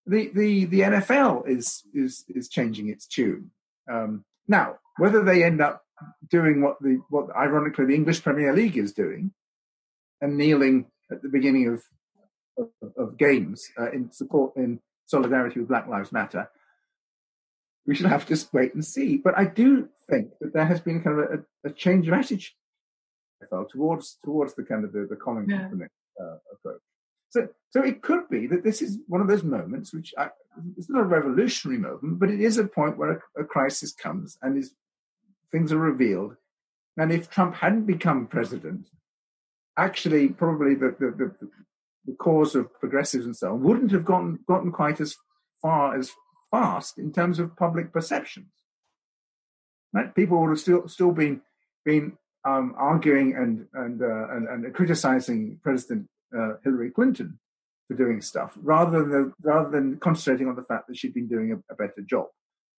The 0.06 0.30
the 0.34 0.64
the 0.64 0.80
NFL 0.80 1.48
is 1.48 1.84
is 1.94 2.24
is 2.28 2.48
changing 2.48 2.88
its 2.88 3.06
tune 3.06 3.52
um, 3.90 4.24
now. 4.48 4.78
Whether 4.98 5.22
they 5.24 5.44
end 5.44 5.60
up 5.60 5.82
doing 6.28 6.60
what 6.60 6.76
the 6.80 7.00
what 7.08 7.34
ironically 7.36 7.86
the 7.86 7.94
English 7.94 8.22
Premier 8.22 8.52
League 8.52 8.76
is 8.76 8.92
doing, 8.92 9.32
and 10.20 10.36
kneeling 10.36 10.86
at 11.10 11.22
the 11.22 11.28
beginning 11.28 11.68
of 11.68 11.82
of, 12.58 12.68
of 12.96 13.16
games 13.16 13.68
uh, 13.78 13.90
in 13.92 14.10
support 14.12 14.56
in 14.56 14.80
solidarity 15.06 15.60
with 15.60 15.68
Black 15.68 15.86
Lives 15.86 16.12
Matter. 16.12 16.50
We 17.86 17.94
shall 17.94 18.08
have 18.08 18.26
to 18.26 18.46
wait 18.52 18.74
and 18.74 18.84
see. 18.84 19.18
But 19.18 19.36
I 19.36 19.44
do 19.44 19.88
think 20.08 20.30
that 20.40 20.54
there 20.54 20.64
has 20.64 20.80
been 20.80 21.02
kind 21.02 21.18
of 21.18 21.24
a, 21.64 21.68
a 21.68 21.72
change 21.72 22.08
of 22.08 22.14
attitude 22.14 22.50
towards 23.70 24.18
towards 24.24 24.54
the 24.54 24.62
kind 24.62 24.84
of 24.84 24.92
the, 24.92 25.06
the 25.08 25.16
Colin 25.16 25.46
yeah. 25.48 25.68
Kaepernick 25.68 25.88
uh, 26.20 26.36
approach. 26.52 26.80
So, 27.30 27.48
so 27.70 27.82
it 27.82 28.00
could 28.00 28.28
be 28.30 28.46
that 28.46 28.62
this 28.62 28.80
is 28.80 28.98
one 29.08 29.20
of 29.20 29.26
those 29.26 29.42
moments 29.42 29.92
which 29.92 30.14
I, 30.16 30.28
it's 30.76 30.88
not 30.88 31.00
a 31.00 31.04
revolutionary 31.04 31.80
moment, 31.80 32.18
but 32.20 32.30
it 32.30 32.40
is 32.40 32.58
a 32.58 32.64
point 32.64 32.96
where 32.96 33.22
a, 33.36 33.42
a 33.42 33.44
crisis 33.44 33.92
comes 33.92 34.38
and 34.40 34.56
is 34.56 34.74
things 35.50 35.72
are 35.72 35.78
revealed. 35.78 36.36
And 36.96 37.12
if 37.12 37.28
Trump 37.28 37.56
hadn't 37.56 37.86
become 37.86 38.28
president, 38.28 38.88
actually, 39.76 40.28
probably 40.28 40.74
the, 40.74 40.94
the, 40.98 41.10
the, 41.16 41.50
the 42.06 42.12
cause 42.14 42.54
of 42.54 42.72
progressives 42.78 43.26
and 43.26 43.36
so 43.36 43.52
on 43.52 43.62
wouldn't 43.62 43.90
have 43.90 44.04
gotten, 44.04 44.38
gotten 44.46 44.70
quite 44.70 45.00
as 45.00 45.16
far 45.60 45.96
as 45.96 46.12
fast 46.54 46.98
in 46.98 47.12
terms 47.12 47.38
of 47.38 47.56
public 47.56 47.92
perceptions. 47.92 48.52
Right? 49.92 50.14
People 50.14 50.40
would 50.40 50.50
have 50.50 50.60
still, 50.60 50.88
still 50.88 51.12
been, 51.12 51.40
been 51.84 52.16
um, 52.44 52.74
arguing 52.76 53.34
and 53.34 53.66
and, 53.72 54.02
uh, 54.02 54.28
and, 54.34 54.48
and 54.48 54.74
criticizing 54.74 55.58
President 55.62 56.08
uh, 56.36 56.54
Hillary 56.62 56.90
Clinton 56.90 57.38
for 57.88 57.96
doing 57.96 58.20
stuff, 58.20 58.56
rather 58.62 59.00
than 59.00 59.10
the, 59.10 59.32
rather 59.42 59.70
than 59.70 59.98
concentrating 59.98 60.48
on 60.48 60.56
the 60.56 60.62
fact 60.62 60.88
that 60.88 60.96
she'd 60.96 61.14
been 61.14 61.28
doing 61.28 61.52
a, 61.52 61.56
a, 61.72 61.76
better 61.76 62.02
job. 62.04 62.26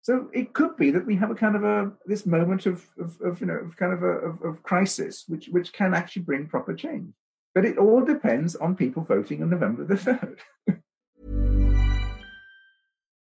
So 0.01 0.29
it 0.33 0.53
could 0.53 0.75
be 0.77 0.91
that 0.91 1.05
we 1.05 1.15
have 1.15 1.31
a 1.31 1.35
kind 1.35 1.55
of 1.55 1.63
a 1.63 1.91
this 2.05 2.25
moment 2.25 2.65
of, 2.65 2.85
of, 2.99 3.19
of 3.21 3.41
you 3.41 3.47
know 3.47 3.59
of 3.65 3.75
kind 3.75 3.93
of 3.93 4.03
a 4.03 4.13
of, 4.29 4.41
of 4.43 4.63
crisis, 4.63 5.25
which 5.27 5.47
which 5.47 5.73
can 5.73 5.93
actually 5.93 6.23
bring 6.23 6.47
proper 6.47 6.73
change. 6.73 7.13
But 7.55 7.65
it 7.65 7.77
all 7.77 8.03
depends 8.03 8.55
on 8.55 8.75
people 8.75 9.03
voting 9.03 9.41
on 9.41 9.49
November 9.49 9.85
the 9.85 9.97
third. 9.97 10.39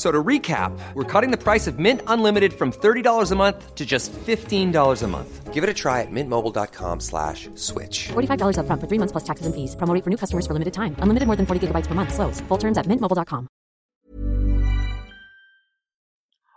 So 0.00 0.10
to 0.10 0.24
recap, 0.24 0.72
we're 0.94 1.04
cutting 1.04 1.30
the 1.30 1.36
price 1.36 1.66
of 1.66 1.78
Mint 1.78 2.00
Unlimited 2.06 2.54
from 2.54 2.72
$30 2.72 3.32
a 3.32 3.36
month 3.36 3.74
to 3.74 3.84
just 3.84 4.10
$15 4.14 5.02
a 5.02 5.06
month. 5.06 5.52
Give 5.52 5.62
it 5.62 5.68
a 5.68 5.74
try 5.74 6.00
at 6.00 6.10
mintmobile.com 6.10 7.00
slash 7.00 7.50
switch. 7.54 8.08
$45 8.08 8.60
up 8.60 8.66
front 8.66 8.80
for 8.80 8.88
three 8.88 8.96
months 8.96 9.12
plus 9.12 9.24
taxes 9.24 9.44
and 9.44 9.54
fees. 9.54 9.76
Promo 9.76 9.92
for 10.02 10.08
new 10.08 10.16
customers 10.16 10.46
for 10.46 10.54
limited 10.54 10.72
time. 10.72 10.96
Unlimited 11.00 11.26
more 11.26 11.36
than 11.36 11.44
40 11.44 11.66
gigabytes 11.66 11.86
per 11.86 11.94
month. 11.94 12.14
Slows. 12.14 12.40
Full 12.48 12.56
terms 12.56 12.78
at 12.78 12.86
mintmobile.com. 12.86 13.46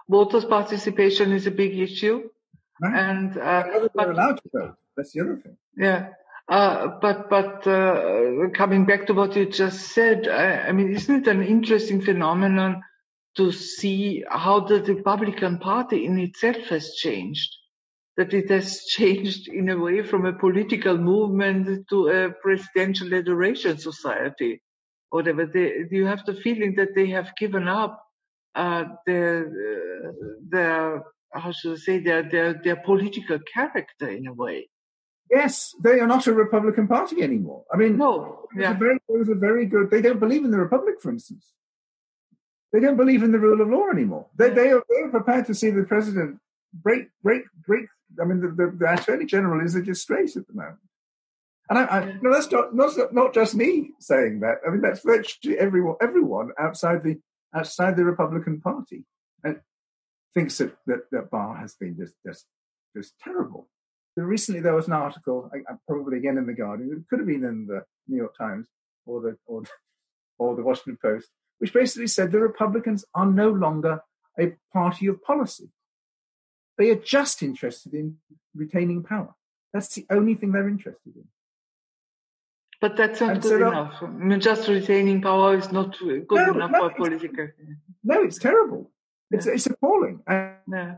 Voters' 0.08 0.46
participation 0.46 1.34
is 1.34 1.46
a 1.46 1.52
big 1.52 1.78
issue. 1.78 2.30
Right. 2.82 2.96
And, 2.96 3.38
uh, 3.38 3.90
they're 3.94 4.12
allowed 4.12 4.38
to 4.38 4.50
vote. 4.54 4.76
That's 4.96 5.12
the 5.12 5.20
other 5.20 5.36
thing. 5.44 5.58
Yeah. 5.76 6.12
Uh, 6.48 6.88
but 7.02 7.30
but 7.30 7.68
uh, 7.68 8.50
coming 8.54 8.86
back 8.86 9.08
to 9.08 9.14
what 9.14 9.36
you 9.36 9.48
just 9.48 9.92
said, 9.92 10.30
I, 10.30 10.70
I 10.70 10.72
mean, 10.72 10.94
isn't 10.94 11.28
it 11.28 11.28
an 11.28 11.44
interesting 11.44 12.00
phenomenon 12.00 12.84
to 13.38 13.52
see 13.52 14.24
how 14.30 14.62
the 14.62 14.82
Republican 14.84 15.60
Party 15.60 16.06
in 16.06 16.18
itself 16.20 16.58
has 16.70 16.94
changed. 16.96 17.50
That 18.18 18.34
it 18.34 18.50
has 18.50 18.86
changed 18.98 19.48
in 19.48 19.70
a 19.70 19.78
way 19.78 20.04
from 20.04 20.26
a 20.26 20.34
political 20.34 20.98
movement 20.98 21.88
to 21.90 22.08
a 22.10 22.32
presidential 22.32 23.14
adoration 23.14 23.78
society. 23.78 24.62
Whatever. 25.10 25.46
They, 25.46 25.86
you 25.92 26.06
have 26.06 26.26
the 26.26 26.36
feeling 26.36 26.76
that 26.76 26.96
they 26.96 27.08
have 27.10 27.36
given 27.38 27.68
up 27.68 28.04
uh, 28.56 28.86
their, 29.06 29.48
uh, 29.48 30.12
their, 30.50 31.04
how 31.32 31.52
should 31.52 31.74
I 31.74 31.78
say, 31.78 32.00
their, 32.00 32.24
their, 32.24 32.54
their 32.54 32.76
political 32.78 33.40
character 33.54 34.10
in 34.10 34.28
a 34.28 34.34
way. 34.34 34.70
Yes, 35.30 35.74
they 35.84 36.00
are 36.00 36.08
not 36.08 36.28
a 36.28 36.34
Republican 36.34 36.88
Party 36.88 37.24
anymore. 37.24 37.64
I 37.74 37.78
mean, 37.78 37.98
no, 37.98 38.46
yeah. 38.56 38.74
Very, 38.74 38.98
it 38.98 39.18
was 39.18 39.30
a 39.30 39.36
very 39.36 39.66
good. 39.66 39.90
They 39.90 40.02
don't 40.02 40.20
believe 40.20 40.44
in 40.44 40.52
the 40.52 40.60
Republic, 40.60 40.96
for 41.02 41.10
instance. 41.10 41.54
They 42.74 42.80
don't 42.80 42.98
believe 42.98 43.22
in 43.22 43.32
the 43.32 43.40
rule 43.40 43.62
of 43.62 43.70
law 43.70 43.90
anymore. 43.90 44.26
They, 44.36 44.50
they, 44.50 44.72
are, 44.72 44.84
they 44.90 45.02
are 45.04 45.10
prepared 45.10 45.46
to 45.46 45.54
see 45.54 45.70
the 45.70 45.84
president 45.84 46.40
break, 46.74 47.10
break, 47.22 47.44
break. 47.66 47.86
I 48.20 48.26
mean, 48.26 48.42
the, 48.42 48.48
the, 48.48 48.76
the 48.76 48.94
attorney 48.94 49.26
general 49.26 49.64
is 49.64 49.76
a 49.76 49.82
disgrace 49.82 50.36
at 50.36 50.48
the 50.48 50.54
moment. 50.54 50.80
And 51.70 51.80
I, 51.80 51.84
I 51.84 52.18
no, 52.22 52.34
that's 52.34 52.52
not, 52.52 52.76
not 52.76 53.14
not 53.14 53.34
just 53.34 53.56
me 53.56 53.92
saying 54.00 54.42
that. 54.42 54.58
I 54.68 54.72
mean, 54.72 54.82
that's 54.82 55.02
virtually 55.02 55.58
everyone 55.58 55.96
everyone 56.02 56.52
outside 56.60 57.04
the 57.04 57.20
outside 57.56 57.96
the 57.96 58.04
Republican 58.04 58.60
Party 58.60 59.06
and 59.44 59.62
thinks 60.34 60.58
that 60.58 60.76
that, 60.88 61.10
that 61.12 61.32
Barr 61.32 61.56
has 61.56 61.76
been 61.76 61.96
just 61.96 62.16
just 62.26 62.46
just 62.96 63.14
terrible. 63.24 63.70
recently, 64.18 64.62
there 64.62 64.76
was 64.76 64.88
an 64.88 64.94
article, 64.94 65.50
probably 65.88 66.18
again 66.18 66.38
in 66.38 66.46
the 66.46 66.54
Guardian, 66.54 66.92
it 66.92 67.10
could 67.10 67.20
have 67.20 67.28
been 67.28 67.46
in 67.46 67.66
the 67.66 67.84
New 68.08 68.18
York 68.18 68.38
Times 68.38 68.68
or 69.06 69.22
the 69.22 69.38
or, 69.46 69.64
or 70.38 70.56
the 70.56 70.64
Washington 70.64 70.98
Post, 71.02 71.30
which 71.64 71.72
basically 71.72 72.08
said 72.08 72.30
the 72.30 72.40
Republicans 72.42 73.06
are 73.16 73.26
no 73.26 73.50
longer 73.50 74.02
a 74.38 74.52
party 74.74 75.08
of 75.08 75.24
policy. 75.24 75.70
They 76.78 76.90
are 76.90 77.00
just 77.16 77.42
interested 77.42 77.94
in 77.94 78.18
retaining 78.54 79.02
power. 79.02 79.34
That's 79.72 79.96
the 79.96 80.06
only 80.10 80.36
thing 80.36 80.52
they're 80.52 80.68
interested 80.68 81.16
in. 81.16 81.24
But 82.82 82.98
that's 82.98 83.22
not 83.22 83.30
and 83.30 83.42
good 83.42 83.62
so 83.62 83.68
enough. 83.70 83.94
I 84.02 84.08
mean, 84.08 84.42
just 84.42 84.68
retaining 84.68 85.22
power 85.22 85.58
is 85.58 85.72
not 85.72 85.98
good 85.98 86.28
no, 86.30 86.54
enough 86.54 86.72
no, 86.72 86.80
for 86.90 86.96
political. 86.96 87.48
No, 88.04 88.24
it's 88.24 88.40
terrible. 88.40 88.92
It's 89.32 89.46
yeah. 89.46 89.54
it's 89.54 89.66
appalling. 89.66 90.20
And 90.28 90.56
yeah. 90.70 90.96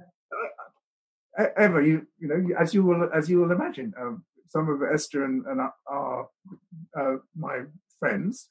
Ever, 1.57 1.83
you 1.83 2.07
you 2.17 2.27
know, 2.27 2.55
as 2.59 2.73
you 2.73 2.81
will 2.83 3.07
as 3.13 3.29
you 3.29 3.39
will 3.39 3.51
imagine, 3.51 3.93
um, 4.01 4.25
some 4.47 4.67
of 4.67 4.81
Esther 4.81 5.25
and, 5.25 5.45
and 5.45 5.61
our, 5.87 6.27
uh, 6.99 7.17
my 7.37 7.65
friends 7.99 8.49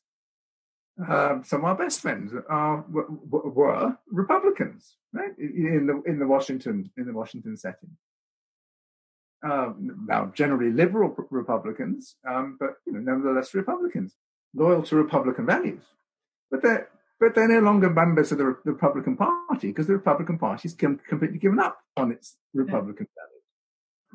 uh, 1.03 1.43
some 1.43 1.61
of 1.61 1.65
our 1.65 1.75
best 1.75 2.01
friends 2.01 2.33
are 2.49 2.85
were 2.89 3.99
Republicans, 4.11 4.97
right? 5.13 5.37
In 5.39 5.87
the 5.87 6.03
in 6.09 6.21
the 6.21 6.27
Washington 6.27 6.91
in 6.97 7.07
the 7.07 7.13
Washington 7.13 7.57
setting. 7.57 7.97
Um, 9.43 10.07
now, 10.07 10.33
generally 10.35 10.71
liberal 10.71 11.15
Republicans, 11.31 12.17
um, 12.27 12.57
but 12.61 12.77
you 12.87 12.93
know, 12.93 13.01
nevertheless 13.01 13.55
Republicans, 13.55 14.15
loyal 14.55 14.83
to 14.85 14.97
Republican 14.97 15.47
values. 15.47 15.83
But 16.51 16.63
they're 16.63 16.89
but 17.19 17.35
they're 17.35 17.49
no 17.49 17.59
longer 17.59 17.91
members 17.91 18.31
of 18.31 18.39
the, 18.39 18.57
the 18.65 18.73
Republican 18.73 19.17
Party 19.17 19.69
because 19.69 19.89
the 19.89 19.95
Republican 19.95 20.39
Party 20.39 20.69
has 20.69 20.75
completely 20.75 21.39
given 21.39 21.59
up 21.59 21.81
on 21.97 22.13
its 22.13 22.37
Republican 22.55 23.09
yeah. 23.17 23.23
values. 23.23 23.43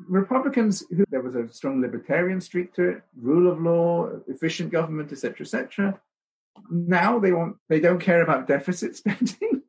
Republicans, 0.08 0.82
who, 0.88 1.04
there 1.10 1.20
was 1.20 1.34
a 1.34 1.46
strong 1.52 1.82
libertarian 1.82 2.40
streak 2.40 2.72
to 2.72 2.88
it, 2.88 3.02
rule 3.20 3.52
of 3.52 3.60
law, 3.60 4.08
efficient 4.28 4.72
government, 4.72 5.12
etc., 5.12 5.42
etc 5.42 6.00
now 6.70 7.18
they 7.18 7.32
want 7.32 7.56
they 7.68 7.80
don't 7.80 8.00
care 8.00 8.22
about 8.22 8.46
deficit 8.46 8.96
spending. 9.00 9.62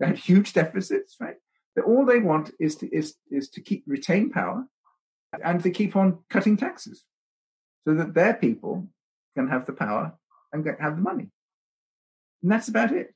they 0.00 0.06
had 0.06 0.16
huge 0.16 0.52
deficits, 0.52 1.16
right? 1.20 1.36
That 1.76 1.84
all 1.84 2.04
they 2.04 2.18
want 2.18 2.50
is 2.58 2.76
to 2.76 2.94
is 2.94 3.14
is 3.30 3.48
to 3.50 3.60
keep 3.60 3.84
retain 3.86 4.30
power 4.30 4.66
and 5.44 5.62
to 5.62 5.70
keep 5.70 5.94
on 5.94 6.18
cutting 6.30 6.56
taxes, 6.56 7.04
so 7.86 7.94
that 7.94 8.14
their 8.14 8.34
people 8.34 8.88
can 9.36 9.48
have 9.48 9.66
the 9.66 9.72
power 9.72 10.14
and 10.52 10.64
get, 10.64 10.80
have 10.80 10.96
the 10.96 11.02
money. 11.02 11.30
And 12.42 12.50
that's 12.50 12.68
about 12.68 12.92
it. 12.92 13.14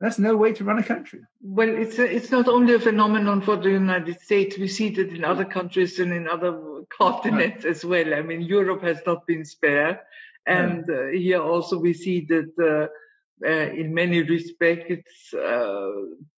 That's 0.00 0.18
no 0.18 0.36
way 0.36 0.52
to 0.52 0.64
run 0.64 0.78
a 0.78 0.82
country. 0.84 1.20
Well, 1.40 1.68
it's 1.68 1.98
a, 1.98 2.04
it's 2.04 2.30
not 2.30 2.46
only 2.46 2.74
a 2.74 2.78
phenomenon 2.78 3.40
for 3.40 3.56
the 3.56 3.70
United 3.70 4.20
States. 4.20 4.56
We 4.56 4.68
see 4.68 4.90
that 4.90 5.08
in 5.08 5.24
other 5.24 5.44
countries 5.44 5.98
and 5.98 6.12
in 6.12 6.28
other 6.28 6.82
continents 6.96 7.64
as 7.64 7.84
well. 7.84 8.14
I 8.14 8.22
mean, 8.22 8.42
Europe 8.42 8.82
has 8.82 9.00
not 9.04 9.26
been 9.26 9.44
spared. 9.44 9.98
And 10.48 10.88
uh, 10.90 11.08
here 11.08 11.42
also 11.42 11.78
we 11.78 11.92
see 11.92 12.26
that 12.26 12.52
uh, 12.58 13.46
uh, 13.46 13.70
in 13.72 13.94
many 13.94 14.22
respects, 14.22 15.34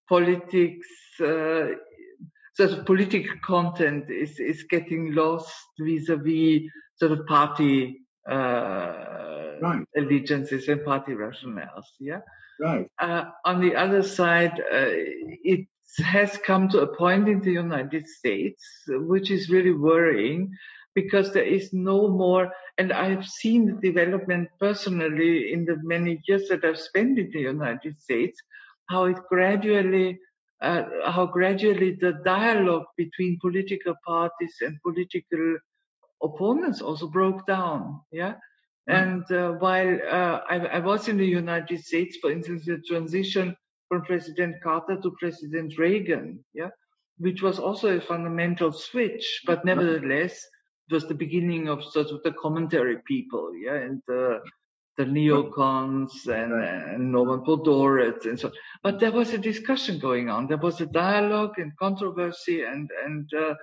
politics, 0.08 0.88
sort 1.16 2.72
of 2.72 2.84
political 2.84 3.36
content 3.44 4.10
is, 4.10 4.40
is 4.40 4.64
getting 4.64 5.14
lost 5.14 5.54
vis-a-vis 5.78 6.62
sort 6.96 7.12
of 7.12 7.26
party 7.26 8.00
right. 8.26 9.84
allegiances 9.96 10.68
and 10.68 10.84
party 10.84 11.12
rationales. 11.12 11.86
Yeah. 12.00 12.20
Right. 12.60 12.86
Uh, 12.98 13.24
on 13.44 13.60
the 13.60 13.74
other 13.74 14.02
side, 14.02 14.60
uh, 14.60 14.92
it 15.44 15.66
has 16.04 16.36
come 16.44 16.68
to 16.68 16.80
a 16.80 16.96
point 16.96 17.28
in 17.28 17.40
the 17.40 17.52
United 17.52 18.06
States 18.06 18.62
which 18.86 19.30
is 19.30 19.50
really 19.50 19.72
worrying 19.72 20.52
because 21.00 21.32
there 21.32 21.50
is 21.58 21.72
no 21.72 22.08
more, 22.08 22.52
and 22.78 22.92
I 22.92 23.08
have 23.10 23.26
seen 23.26 23.66
the 23.66 23.78
development 23.88 24.48
personally 24.58 25.52
in 25.52 25.64
the 25.64 25.76
many 25.82 26.20
years 26.26 26.48
that 26.48 26.64
I've 26.64 26.78
spent 26.78 27.18
in 27.18 27.30
the 27.30 27.40
United 27.40 28.00
States, 28.00 28.40
how 28.88 29.04
it 29.04 29.18
gradually, 29.28 30.18
uh, 30.60 30.84
how 31.06 31.26
gradually 31.26 31.96
the 32.00 32.14
dialogue 32.24 32.86
between 32.96 33.38
political 33.40 33.94
parties 34.06 34.56
and 34.60 34.82
political 34.82 35.58
opponents 36.22 36.82
also 36.82 37.06
broke 37.06 37.46
down. 37.46 38.00
Yeah. 38.12 38.34
Mm. 38.88 38.94
And 39.02 39.32
uh, 39.32 39.52
while 39.58 39.94
uh, 40.10 40.40
I, 40.48 40.56
I, 40.76 40.78
was 40.80 41.08
in 41.08 41.16
the 41.16 41.26
United 41.26 41.80
States, 41.84 42.16
for 42.20 42.30
instance, 42.30 42.64
the 42.66 42.78
transition 42.78 43.56
from 43.88 44.02
President 44.02 44.56
Carter 44.62 44.96
to 45.02 45.16
President 45.18 45.78
Reagan, 45.78 46.44
yeah, 46.54 46.70
which 47.18 47.42
was 47.42 47.58
also 47.58 47.96
a 47.96 48.00
fundamental 48.00 48.72
switch, 48.72 49.42
but 49.46 49.64
nevertheless, 49.64 50.46
was 50.90 51.06
the 51.06 51.14
beginning 51.14 51.68
of 51.68 51.84
sort 51.84 52.08
of 52.08 52.22
the 52.22 52.32
commentary 52.32 52.98
people, 53.06 53.52
yeah, 53.54 53.74
and 53.74 54.02
the 54.06 54.40
the 54.96 55.04
neocons 55.04 56.26
and, 56.26 56.52
and 56.52 57.12
Norman 57.12 57.40
Podhoretz 57.40 58.26
and 58.26 58.38
so 58.38 58.48
on. 58.48 58.54
But 58.82 59.00
there 59.00 59.12
was 59.12 59.32
a 59.32 59.38
discussion 59.38 59.98
going 59.98 60.28
on. 60.28 60.46
There 60.46 60.58
was 60.58 60.80
a 60.80 60.86
dialogue 60.86 61.54
and 61.58 61.76
controversy 61.78 62.64
and 62.64 62.90
and 63.04 63.30
uh, 63.32 63.54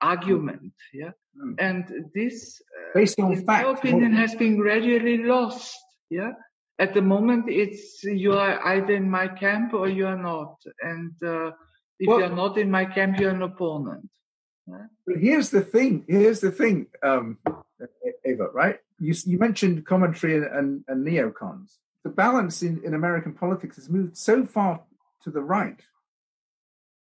argument, 0.00 0.72
yeah. 0.92 1.10
Mm. 1.42 1.54
And 1.58 2.10
this, 2.14 2.62
uh, 2.78 2.90
based 2.94 3.20
on 3.20 3.34
fact, 3.44 3.66
my 3.66 3.72
opinion, 3.72 4.12
has 4.14 4.34
been 4.34 4.56
gradually 4.56 5.18
lost, 5.18 5.76
yeah. 6.10 6.32
At 6.78 6.92
the 6.92 7.02
moment, 7.02 7.46
it's 7.48 8.04
you 8.04 8.32
are 8.34 8.62
either 8.66 8.94
in 8.94 9.10
my 9.10 9.28
camp 9.28 9.72
or 9.72 9.88
you 9.88 10.06
are 10.06 10.18
not, 10.18 10.56
and 10.82 11.12
uh, 11.24 11.50
if 11.98 12.08
well, 12.08 12.18
you 12.18 12.24
are 12.26 12.36
not 12.36 12.58
in 12.58 12.70
my 12.70 12.84
camp, 12.84 13.18
you're 13.18 13.30
an 13.30 13.42
opponent. 13.42 14.10
But 14.66 15.16
here's 15.18 15.50
the 15.50 15.60
thing. 15.60 16.04
Here's 16.08 16.40
the 16.40 16.50
thing, 16.50 16.86
um, 17.02 17.38
Eva. 18.24 18.48
Right? 18.52 18.78
You 18.98 19.14
you 19.24 19.38
mentioned 19.38 19.86
commentary 19.86 20.36
and, 20.36 20.46
and, 20.46 20.84
and 20.88 21.06
neocons. 21.06 21.76
The 22.02 22.10
balance 22.10 22.62
in, 22.62 22.82
in 22.84 22.94
American 22.94 23.34
politics 23.34 23.76
has 23.76 23.88
moved 23.88 24.16
so 24.16 24.44
far 24.44 24.82
to 25.22 25.30
the 25.30 25.42
right 25.42 25.80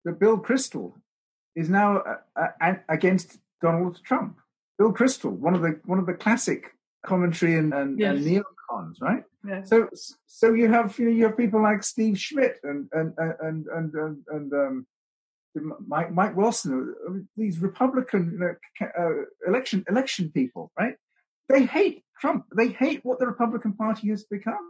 that 0.03 0.19
Bill 0.19 0.37
Kristol 0.37 0.93
is 1.55 1.69
now 1.69 1.97
uh, 2.35 2.47
uh, 2.61 2.73
against 2.89 3.39
Donald 3.61 4.01
Trump. 4.03 4.37
Bill 4.77 4.93
Kristol, 4.93 5.31
one 5.31 5.53
of 5.53 5.61
the 5.61 5.79
one 5.85 5.99
of 5.99 6.05
the 6.05 6.13
classic 6.13 6.73
commentary 7.05 7.57
and, 7.57 7.73
and, 7.73 7.99
yes. 7.99 8.15
and 8.15 8.25
neocons, 8.25 8.95
right? 9.01 9.23
Yes. 9.47 9.69
So 9.69 9.89
so 10.25 10.53
you 10.53 10.67
have 10.69 10.97
you 10.97 11.05
know 11.05 11.11
you 11.11 11.25
have 11.25 11.37
people 11.37 11.61
like 11.61 11.83
Steve 11.83 12.19
Schmidt 12.19 12.59
and 12.63 12.87
and 12.91 13.13
and 13.17 13.65
and 13.71 13.93
and, 13.93 14.17
and 14.27 14.53
um, 14.53 14.87
Mike 15.87 16.11
Mike 16.11 16.35
Wilson, 16.35 16.95
uh, 17.07 17.13
these 17.35 17.59
Republican 17.59 18.55
uh, 18.81 19.09
election 19.47 19.83
election 19.89 20.31
people, 20.33 20.71
right? 20.79 20.95
They 21.49 21.65
hate 21.65 22.03
Trump. 22.19 22.45
They 22.55 22.69
hate 22.69 23.01
what 23.03 23.19
the 23.19 23.27
Republican 23.27 23.73
Party 23.73 24.09
has 24.09 24.23
become. 24.23 24.67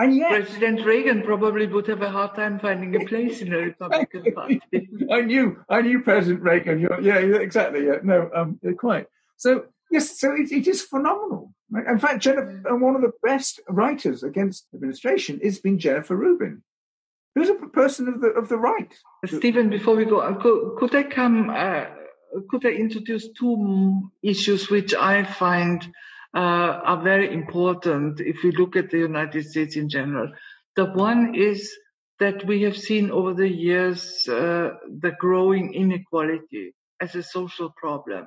And 0.00 0.14
yet, 0.14 0.30
President 0.30 0.84
Reagan 0.86 1.22
probably 1.22 1.66
would 1.66 1.88
have 1.88 2.02
a 2.02 2.10
hard 2.10 2.36
time 2.36 2.60
finding 2.60 2.94
a 2.94 3.04
place 3.04 3.42
in 3.42 3.50
the 3.50 3.56
Republican 3.56 4.32
Party. 4.34 4.60
I 5.10 5.22
knew, 5.22 5.64
I 5.68 5.82
knew 5.82 6.02
President 6.02 6.42
Reagan. 6.42 6.80
yeah, 7.02 7.18
exactly. 7.18 7.86
Yeah, 7.86 7.98
no, 8.04 8.30
um, 8.32 8.60
quite. 8.78 9.06
So 9.36 9.66
yes, 9.90 10.18
so 10.18 10.34
it, 10.34 10.52
it 10.52 10.68
is 10.68 10.82
phenomenal. 10.82 11.52
Right? 11.70 11.86
In 11.86 11.98
fact, 11.98 12.22
Jennifer, 12.22 12.62
mm. 12.64 12.80
one 12.80 12.94
of 12.94 13.02
the 13.02 13.12
best 13.22 13.60
writers 13.68 14.22
against 14.22 14.66
administration 14.72 15.40
has 15.42 15.58
been 15.58 15.78
Jennifer 15.78 16.16
Rubin, 16.16 16.62
who's 17.34 17.48
a 17.48 17.54
person 17.54 18.08
of 18.08 18.20
the 18.20 18.28
of 18.28 18.48
the 18.48 18.58
right. 18.58 18.92
Steven, 19.26 19.70
before 19.70 19.96
we 19.96 20.04
go, 20.04 20.20
uh, 20.20 20.34
could, 20.34 20.76
could 20.78 20.94
I 20.94 21.04
come? 21.04 21.50
Uh, 21.50 21.84
could 22.50 22.66
I 22.66 22.70
introduce 22.70 23.28
two 23.32 24.10
issues 24.22 24.70
which 24.70 24.94
I 24.94 25.24
find 25.24 25.86
uh, 26.34 26.80
are 26.84 27.02
very 27.02 27.32
important 27.32 28.20
if 28.20 28.42
we 28.42 28.52
look 28.52 28.76
at 28.76 28.90
the 28.90 28.98
United 28.98 29.44
States 29.44 29.76
in 29.76 29.88
general. 29.88 30.30
The 30.76 30.86
one 30.86 31.34
is 31.34 31.74
that 32.20 32.44
we 32.46 32.62
have 32.62 32.76
seen 32.76 33.10
over 33.10 33.34
the 33.34 33.48
years 33.48 34.28
uh, 34.28 34.70
the 35.00 35.12
growing 35.18 35.74
inequality 35.74 36.74
as 37.00 37.14
a 37.14 37.22
social 37.22 37.72
problem. 37.76 38.26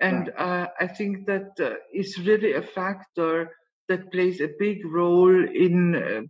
And 0.00 0.30
uh, 0.36 0.68
I 0.80 0.86
think 0.86 1.26
that 1.26 1.50
uh, 1.60 1.74
is 1.92 2.18
really 2.18 2.54
a 2.54 2.62
factor 2.62 3.50
that 3.88 4.10
plays 4.12 4.40
a 4.40 4.54
big 4.58 4.86
role 4.86 5.44
in 5.48 5.94
uh, 5.94 6.20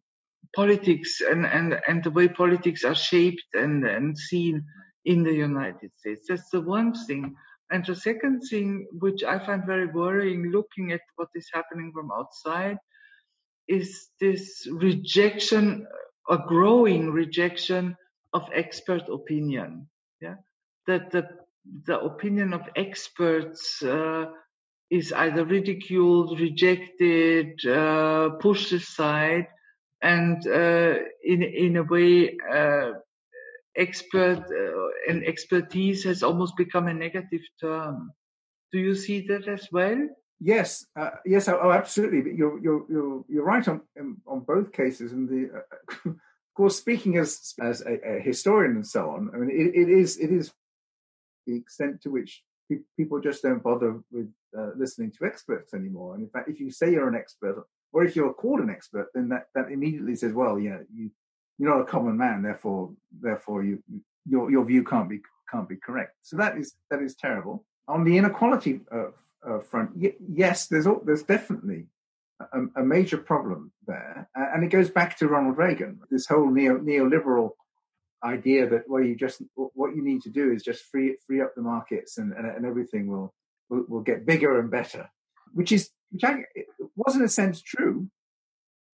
politics 0.55 1.21
and, 1.21 1.47
and, 1.47 1.81
and 1.87 2.03
the 2.03 2.11
way 2.11 2.29
politics 2.29 2.85
are 2.85 2.95
shaped 2.95 3.55
and, 3.55 3.85
and 3.85 4.17
seen 4.17 4.65
in 5.05 5.23
the 5.23 5.33
United 5.33 5.91
States. 5.97 6.27
That's 6.29 6.51
the 6.51 6.61
one 6.61 6.93
thing. 7.07 7.35
And 7.71 7.87
the 7.87 7.95
second 7.95 8.41
thing, 8.51 8.87
which 8.99 9.23
I 9.23 9.39
find 9.39 9.65
very 9.65 9.87
worrying 9.87 10.51
looking 10.51 10.93
at 10.93 11.01
what 11.17 11.29
is 11.35 11.49
happening 11.53 11.93
from 11.95 12.11
outside, 12.11 12.79
is 13.69 14.09
this 14.21 14.67
rejection, 14.73 15.87
a 16.29 16.39
growing 16.39 17.11
rejection 17.11 17.97
of 18.33 18.49
expert 18.53 19.09
opinion. 19.09 19.89
Yeah. 20.21 20.35
That 20.89 21.13
the, 21.13 21.29
the 21.87 22.01
opinion 22.01 22.53
of 22.53 22.63
experts 22.75 23.83
uh, 23.83 24.27
is 24.91 25.13
either 25.13 25.45
ridiculed, 25.45 26.41
rejected, 26.41 27.65
uh, 27.65 28.31
pushed 28.41 28.73
aside, 28.73 29.47
and 30.03 30.47
uh, 30.47 30.95
in, 31.25 31.43
in 31.43 31.77
a 31.77 31.83
way, 31.83 32.37
uh, 32.53 32.93
expert 33.77 34.39
uh, 34.39 35.11
and 35.11 35.25
expertise 35.25 36.05
has 36.05 36.23
almost 36.23 36.57
become 36.57 36.89
a 36.89 36.95
negative 36.95 37.43
term. 37.61 38.11
Do 38.73 38.79
you 38.79 38.95
see 38.95 39.27
that 39.29 39.49
as 39.49 39.69
well? 39.73 40.09
Yes, 40.41 40.87
uh, 40.97 41.11
yes, 41.27 41.49
oh, 41.49 41.59
oh 41.63 41.71
absolutely. 41.71 42.33
You're 42.35 42.59
you're 42.61 42.87
you're 42.89 43.25
you're 43.29 43.45
right 43.45 43.67
on 43.69 43.83
on 44.27 44.41
both 44.41 44.73
cases. 44.73 45.13
And 45.13 45.29
the 45.29 45.51
uh, 45.59 46.11
of 46.11 46.17
course, 46.57 46.77
speaking 46.77 47.19
as 47.19 47.55
as 47.61 47.83
a, 47.83 48.17
a, 48.17 48.21
historian 48.21 48.77
and 48.77 48.87
so 48.87 49.11
on, 49.11 49.31
I 49.35 49.37
mean, 49.37 49.51
it, 49.51 49.79
it 49.79 49.89
is 49.91 50.19
it 50.19 50.31
is 50.31 50.51
the 51.47 51.57
extent 51.57 52.01
to 52.03 52.11
which 52.11 52.43
people 52.97 53.21
just 53.21 53.43
don't 53.43 53.63
bother 53.63 54.01
with 54.11 54.33
uh, 54.57 54.71
listening 54.77 55.13
to 55.19 55.27
experts 55.27 55.75
anymore. 55.75 56.15
And 56.15 56.23
in 56.23 56.31
fact, 56.31 56.49
if 56.49 56.59
you 56.59 56.71
say 56.71 56.91
you're 56.91 57.09
an 57.09 57.15
expert, 57.17 57.65
or 57.93 58.05
if 58.05 58.15
you're 58.15 58.33
called 58.33 58.61
an 58.61 58.71
expert, 58.71 59.09
then 59.15 59.29
that 59.31 59.47
that 59.55 59.71
immediately 59.71 60.15
says, 60.15 60.33
well, 60.33 60.59
yeah, 60.59 60.79
you 60.93 61.11
you're 61.59 61.71
not 61.71 61.83
a 61.83 61.91
common 61.91 62.17
man, 62.17 62.43
therefore, 62.43 62.91
therefore, 63.21 63.63
you 63.63 63.83
your 64.27 64.51
your 64.51 64.65
view 64.65 64.85
can't 64.85 65.09
be 65.09 65.21
can't 65.51 65.69
be 65.69 65.77
correct. 65.77 66.17
So 66.23 66.37
that 66.37 66.57
is 66.57 66.75
that 66.91 67.03
is 67.03 67.15
terrible. 67.15 67.65
On 67.89 68.05
the 68.05 68.17
inequality 68.17 68.81
uh, 68.93 69.09
uh, 69.47 69.59
front, 69.61 69.91
y- 69.97 70.15
yes, 70.33 70.69
there's 70.69 70.87
there's 71.05 71.23
definitely 71.23 71.87
a, 72.41 72.81
a, 72.81 72.83
major 72.83 73.19
problem 73.19 73.73
there, 73.87 74.29
and 74.35 74.65
it 74.65 74.69
goes 74.69 74.91
back 74.91 75.19
to 75.19 75.29
Ronald 75.29 75.59
Reagan. 75.59 76.01
This 76.11 76.27
whole 76.27 76.51
neo 76.51 76.79
neoliberal 76.79 77.51
idea 78.25 78.69
that 78.69 78.89
well, 78.89 79.03
you 79.03 79.17
just 79.17 79.43
what 79.55 79.97
you 79.97 80.03
need 80.03 80.23
to 80.23 80.31
do 80.31 80.53
is 80.53 80.63
just 80.63 80.85
free 80.85 81.17
free 81.27 81.41
up 81.41 81.55
the 81.55 81.63
markets, 81.63 82.19
and 82.19 82.33
and, 82.33 82.47
and 82.47 82.65
everything 82.65 83.09
will, 83.09 83.35
will 83.69 83.85
will 83.89 84.03
get 84.03 84.27
bigger 84.27 84.61
and 84.61 84.71
better, 84.71 85.11
which 85.53 85.73
is 85.73 85.91
which 86.11 86.25
I, 86.25 86.45
was 86.97 87.17
in 87.17 87.23
a 87.23 87.29
sense 87.29 87.63
true 87.63 88.11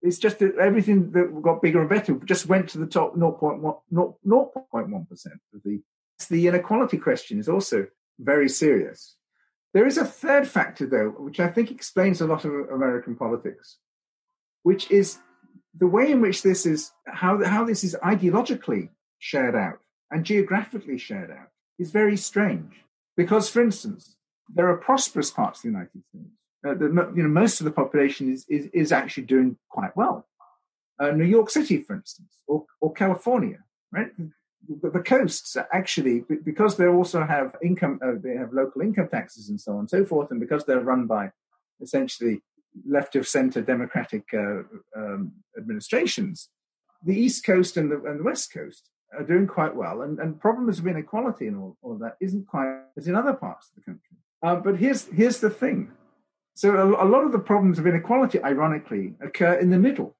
it's 0.07 0.19
just 0.19 0.39
that 0.39 0.57
everything 0.59 1.11
that 1.13 1.43
got 1.43 1.63
bigger 1.63 1.81
and 1.81 1.89
better 1.89 2.15
just 2.25 2.47
went 2.47 2.69
to 2.71 2.79
the 2.79 2.87
top 2.87 3.17
0.1, 3.17 3.81
0.1% 3.93 5.27
of 5.55 5.63
the. 5.65 5.83
The 6.31 6.49
inequality 6.49 6.97
question 6.97 7.39
is 7.39 7.47
also 7.47 7.89
very 8.19 8.49
serious. 8.49 9.17
There 9.75 9.87
is 9.87 9.99
a 9.99 10.05
third 10.05 10.49
factor, 10.49 10.87
though, 10.87 11.11
which 11.11 11.41
I 11.41 11.49
think 11.49 11.71
explains 11.71 12.23
a 12.23 12.27
lot 12.27 12.47
of 12.47 12.53
American 12.71 13.17
politics, 13.17 13.77
which 14.63 14.91
is 14.91 15.19
the 15.77 15.87
way 15.87 16.11
in 16.11 16.23
which 16.23 16.43
this 16.43 16.65
is, 16.65 16.93
how, 17.07 17.45
how 17.45 17.65
this 17.65 17.85
is 17.85 17.95
ideologically 18.03 18.89
shared 19.19 19.55
out 19.55 19.81
and 20.11 20.25
geographically 20.25 20.97
shared 20.97 21.31
out 21.31 21.49
is 21.79 21.91
very 21.91 22.17
strange. 22.17 22.73
Because, 23.15 23.51
for 23.51 23.61
instance, 23.61 24.17
there 24.49 24.71
are 24.71 24.79
prosperous 24.79 25.31
parts 25.31 25.59
of 25.59 25.63
the 25.65 25.69
United 25.69 26.03
States 26.09 26.31
uh, 26.67 26.75
the, 26.75 26.87
you 27.15 27.23
know, 27.23 27.29
most 27.29 27.61
of 27.61 27.65
the 27.65 27.71
population 27.71 28.33
is, 28.33 28.45
is, 28.49 28.67
is 28.73 28.93
actually 28.93 29.25
doing 29.25 29.57
quite 29.69 29.97
well. 29.97 30.27
Uh, 30.99 31.11
New 31.11 31.25
York 31.25 31.51
City, 31.51 31.83
for 31.83 31.95
instance, 31.95 32.33
or, 32.47 32.65
or 32.81 32.93
California, 32.93 33.59
right? 33.93 34.11
The, 34.17 34.91
the 34.91 35.01
coasts 35.01 35.57
actually, 35.73 36.25
because 36.45 36.77
they 36.77 36.87
also 36.87 37.25
have 37.25 37.55
income, 37.63 38.01
uh, 38.03 38.13
they 38.21 38.37
have 38.37 38.53
local 38.53 38.81
income 38.83 39.09
taxes 39.09 39.49
and 39.49 39.61
so 39.61 39.73
on 39.73 39.81
and 39.81 39.91
so 39.91 40.05
forth, 40.05 40.31
and 40.31 40.41
because 40.41 40.65
they're 40.65 40.81
run 40.81 41.07
by 41.07 41.31
essentially 41.81 42.43
left 42.89 43.17
of 43.17 43.29
center 43.29 43.61
democratic 43.61 44.25
uh, 44.35 44.63
um, 44.97 45.33
administrations, 45.57 46.49
the 47.05 47.15
East 47.15 47.45
Coast 47.45 47.77
and 47.77 47.91
the, 47.91 48.03
and 48.05 48.21
the 48.21 48.25
West 48.25 48.53
Coast 48.53 48.91
are 49.17 49.23
doing 49.23 49.47
quite 49.47 49.77
well, 49.77 50.03
and, 50.03 50.19
and 50.19 50.41
problems 50.41 50.79
of 50.79 50.87
inequality 50.87 51.47
and 51.47 51.57
all, 51.57 51.77
all 51.83 51.97
that 51.99 52.17
isn't 52.21 52.47
quite 52.47 52.81
as 52.97 53.07
in 53.07 53.15
other 53.15 53.35
parts 53.35 53.69
of 53.69 53.77
the 53.77 53.83
country. 53.83 54.17
Uh, 54.43 54.57
but 54.57 54.77
here's 54.77 55.07
here's 55.09 55.41
the 55.41 55.51
thing: 55.51 55.91
so 56.57 56.75
a, 56.75 57.05
a, 57.05 57.09
lot 57.09 57.23
of 57.23 57.33
the 57.33 57.39
problems 57.39 57.79
of 57.79 57.87
inequality, 57.87 58.43
ironically, 58.43 59.13
occur 59.21 59.55
in 59.55 59.69
the 59.69 59.79
middle 59.79 60.17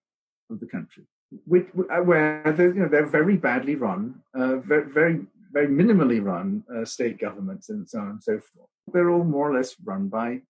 of 0.51 0.61
the 0.61 0.67
country, 0.67 1.05
which, 1.47 1.67
uh, 1.91 2.03
where 2.03 2.43
they're, 2.55 2.75
you 2.75 2.83
know, 2.83 2.89
they're 2.89 3.07
very 3.07 3.39
badly 3.39 3.75
run, 3.75 4.17
uh, 4.35 4.57
very, 4.57 4.93
very, 4.93 5.21
very 5.51 5.67
minimally 5.67 6.23
run 6.23 6.63
uh, 6.75 6.85
state 6.85 7.19
governments 7.19 7.71
and 7.71 7.89
so 7.89 8.01
on 8.01 8.09
and 8.11 8.23
so 8.23 8.39
forth. 8.39 8.69
They're 8.93 9.11
all 9.11 9.25
more 9.25 9.51
or 9.51 9.57
less 9.57 9.75
run 9.83 10.09
by 10.09 10.43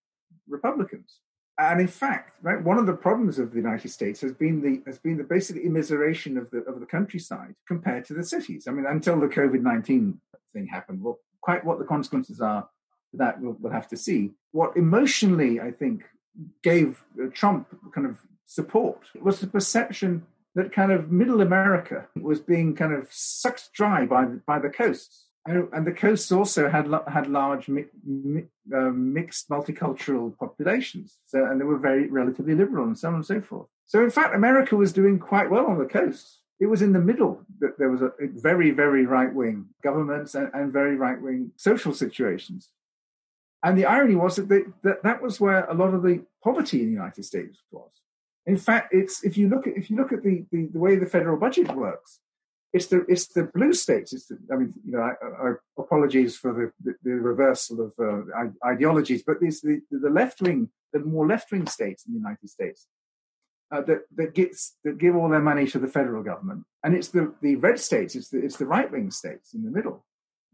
Republicans. 0.49 1.19
And 1.57 1.79
in 1.79 1.87
fact, 1.87 2.33
right, 2.41 2.61
one 2.61 2.77
of 2.77 2.85
the 2.85 2.93
problems 2.93 3.39
of 3.39 3.51
the 3.51 3.57
United 3.57 3.89
States 3.89 4.19
has 4.21 4.33
been 4.33 4.61
the 4.61 4.83
has 4.85 4.99
been 4.99 5.17
the 5.17 5.23
basic 5.23 5.55
immiseration 5.55 6.37
of 6.37 6.51
the 6.51 6.59
of 6.71 6.81
the 6.81 6.85
countryside 6.85 7.55
compared 7.65 8.05
to 8.05 8.13
the 8.13 8.23
cities. 8.23 8.67
I 8.67 8.71
mean, 8.71 8.85
until 8.85 9.19
the 9.19 9.27
COVID 9.27 9.61
nineteen 9.61 10.21
thing 10.53 10.67
happened, 10.67 11.01
well, 11.01 11.17
quite 11.41 11.65
what 11.65 11.79
the 11.79 11.85
consequences 11.85 12.41
are 12.41 12.69
that 13.13 13.41
we'll, 13.41 13.57
we'll 13.59 13.73
have 13.73 13.87
to 13.89 13.97
see. 13.97 14.31
What 14.51 14.75
emotionally, 14.77 15.59
I 15.59 15.71
think, 15.71 16.03
gave 16.63 17.03
uh, 17.21 17.27
Trump 17.33 17.67
kind 17.93 18.07
of 18.07 18.17
support 18.45 18.99
was 19.21 19.39
the 19.39 19.47
perception 19.47 20.25
that 20.55 20.71
kind 20.71 20.91
of 20.91 21.11
middle 21.11 21.41
America 21.41 22.07
was 22.19 22.39
being 22.39 22.75
kind 22.75 22.93
of 22.93 23.07
sucked 23.11 23.71
dry 23.73 24.05
by 24.05 24.25
the, 24.25 24.41
by 24.45 24.59
the 24.59 24.69
coasts. 24.69 25.25
And, 25.45 25.69
and 25.71 25.87
the 25.87 25.93
coasts 25.93 26.29
also 26.31 26.69
had 26.69 26.91
had 27.07 27.27
large 27.27 27.69
mi, 27.69 27.85
mi, 28.05 28.43
uh, 28.75 28.89
mixed 28.89 29.47
multicultural 29.49 30.37
populations, 30.37 31.17
so 31.25 31.45
and 31.45 31.61
they 31.61 31.63
were 31.63 31.77
very 31.77 32.07
relatively 32.07 32.53
liberal 32.53 32.85
and 32.85 32.99
so 32.99 33.07
on 33.07 33.15
and 33.15 33.25
so 33.25 33.39
forth. 33.39 33.67
So 33.85 34.03
in 34.03 34.09
fact, 34.09 34.35
America 34.35 34.75
was 34.75 34.91
doing 34.91 35.19
quite 35.19 35.49
well 35.49 35.67
on 35.67 35.77
the 35.77 35.85
coasts. 35.85 36.41
It 36.59 36.65
was 36.65 36.81
in 36.81 36.91
the 36.91 36.99
middle 36.99 37.45
that 37.59 37.77
there 37.77 37.89
was 37.89 38.01
a, 38.01 38.07
a 38.19 38.27
very 38.27 38.71
very 38.71 39.05
right 39.05 39.33
wing 39.33 39.67
governments 39.81 40.35
and, 40.35 40.49
and 40.53 40.73
very 40.73 40.97
right 40.97 41.21
wing 41.21 41.51
social 41.55 41.93
situations. 41.93 42.69
And 43.63 43.77
the 43.77 43.85
irony 43.85 44.15
was 44.15 44.35
that, 44.35 44.49
they, 44.49 44.61
that 44.83 45.03
that 45.03 45.21
was 45.21 45.39
where 45.39 45.65
a 45.65 45.73
lot 45.73 45.93
of 45.93 46.03
the 46.03 46.23
poverty 46.43 46.81
in 46.81 46.87
the 46.87 46.93
United 46.93 47.23
States 47.25 47.59
was. 47.71 47.89
In 48.45 48.57
fact, 48.57 48.93
it's 48.93 49.23
if 49.23 49.37
you 49.37 49.49
look 49.49 49.67
at 49.67 49.75
if 49.75 49.89
you 49.89 49.97
look 49.97 50.13
at 50.13 50.23
the, 50.23 50.45
the, 50.51 50.67
the 50.71 50.79
way 50.79 50.95
the 50.95 51.05
federal 51.05 51.37
budget 51.37 51.75
works, 51.75 52.19
it's 52.71 52.87
the 52.87 53.05
it's 53.09 53.27
the 53.27 53.43
blue 53.43 53.73
states. 53.73 54.13
It's 54.13 54.27
the, 54.27 54.37
I 54.53 54.55
mean, 54.55 54.73
you 54.85 54.93
know, 54.93 55.01
I, 55.01 55.49
I, 55.49 55.53
apologies 55.77 56.37
for 56.37 56.53
the, 56.53 56.71
the, 56.83 56.95
the 57.03 57.15
reversal 57.15 57.81
of 57.81 57.93
uh, 57.99 58.45
ideologies, 58.65 59.23
but 59.23 59.37
it's 59.41 59.61
the 59.61 59.81
the 59.91 60.09
left 60.09 60.41
wing, 60.41 60.69
the 60.93 60.99
more 60.99 61.27
left 61.27 61.51
wing 61.51 61.67
states 61.67 62.05
in 62.05 62.13
the 62.13 62.19
United 62.19 62.49
States 62.49 62.87
uh, 63.71 63.81
that 63.81 64.03
that 64.15 64.33
gets 64.33 64.77
that 64.85 64.97
give 64.97 65.15
all 65.15 65.29
their 65.29 65.41
money 65.41 65.67
to 65.67 65.79
the 65.79 65.87
federal 65.87 66.23
government, 66.23 66.63
and 66.83 66.95
it's 66.95 67.09
the 67.09 67.33
the 67.41 67.57
red 67.57 67.79
states, 67.79 68.15
it's 68.15 68.29
the 68.29 68.39
it's 68.39 68.57
the 68.57 68.65
right 68.65 68.89
wing 68.91 69.11
states 69.11 69.53
in 69.53 69.63
the 69.63 69.71
middle 69.71 70.05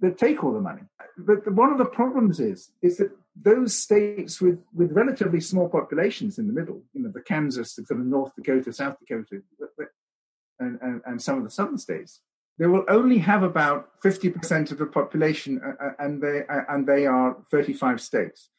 that 0.03 0.17
take 0.17 0.43
all 0.43 0.53
the 0.53 0.59
money. 0.59 0.83
But 1.17 1.51
one 1.51 1.71
of 1.71 1.77
the 1.77 1.85
problems 1.85 2.39
is 2.39 2.71
is 2.81 2.97
that 2.97 3.11
those 3.35 3.75
states 3.75 4.41
with 4.41 4.59
with 4.73 4.91
relatively 4.91 5.39
small 5.39 5.69
populations 5.69 6.37
in 6.37 6.45
the 6.47 6.53
middle, 6.53 6.83
you 6.93 7.01
know, 7.01 7.11
the 7.11 7.21
Kansas, 7.21 7.75
the 7.75 7.85
sort 7.85 8.01
of 8.01 8.05
North 8.05 8.31
Dakota, 8.35 8.71
South 8.73 8.97
Dakota, 8.99 9.41
and, 10.59 10.79
and, 10.81 11.01
and 11.05 11.21
some 11.21 11.37
of 11.37 11.43
the 11.43 11.49
southern 11.49 11.77
states, 11.77 12.21
they 12.59 12.67
will 12.67 12.85
only 12.87 13.17
have 13.17 13.43
about 13.43 13.89
50% 14.03 14.71
of 14.71 14.77
the 14.77 14.85
population 14.85 15.61
uh, 15.65 15.83
uh, 15.83 15.91
and 15.99 16.21
they, 16.21 16.41
uh, 16.47 16.61
and 16.69 16.87
they 16.87 17.05
are 17.05 17.37
35 17.49 17.99
states. 17.99 18.49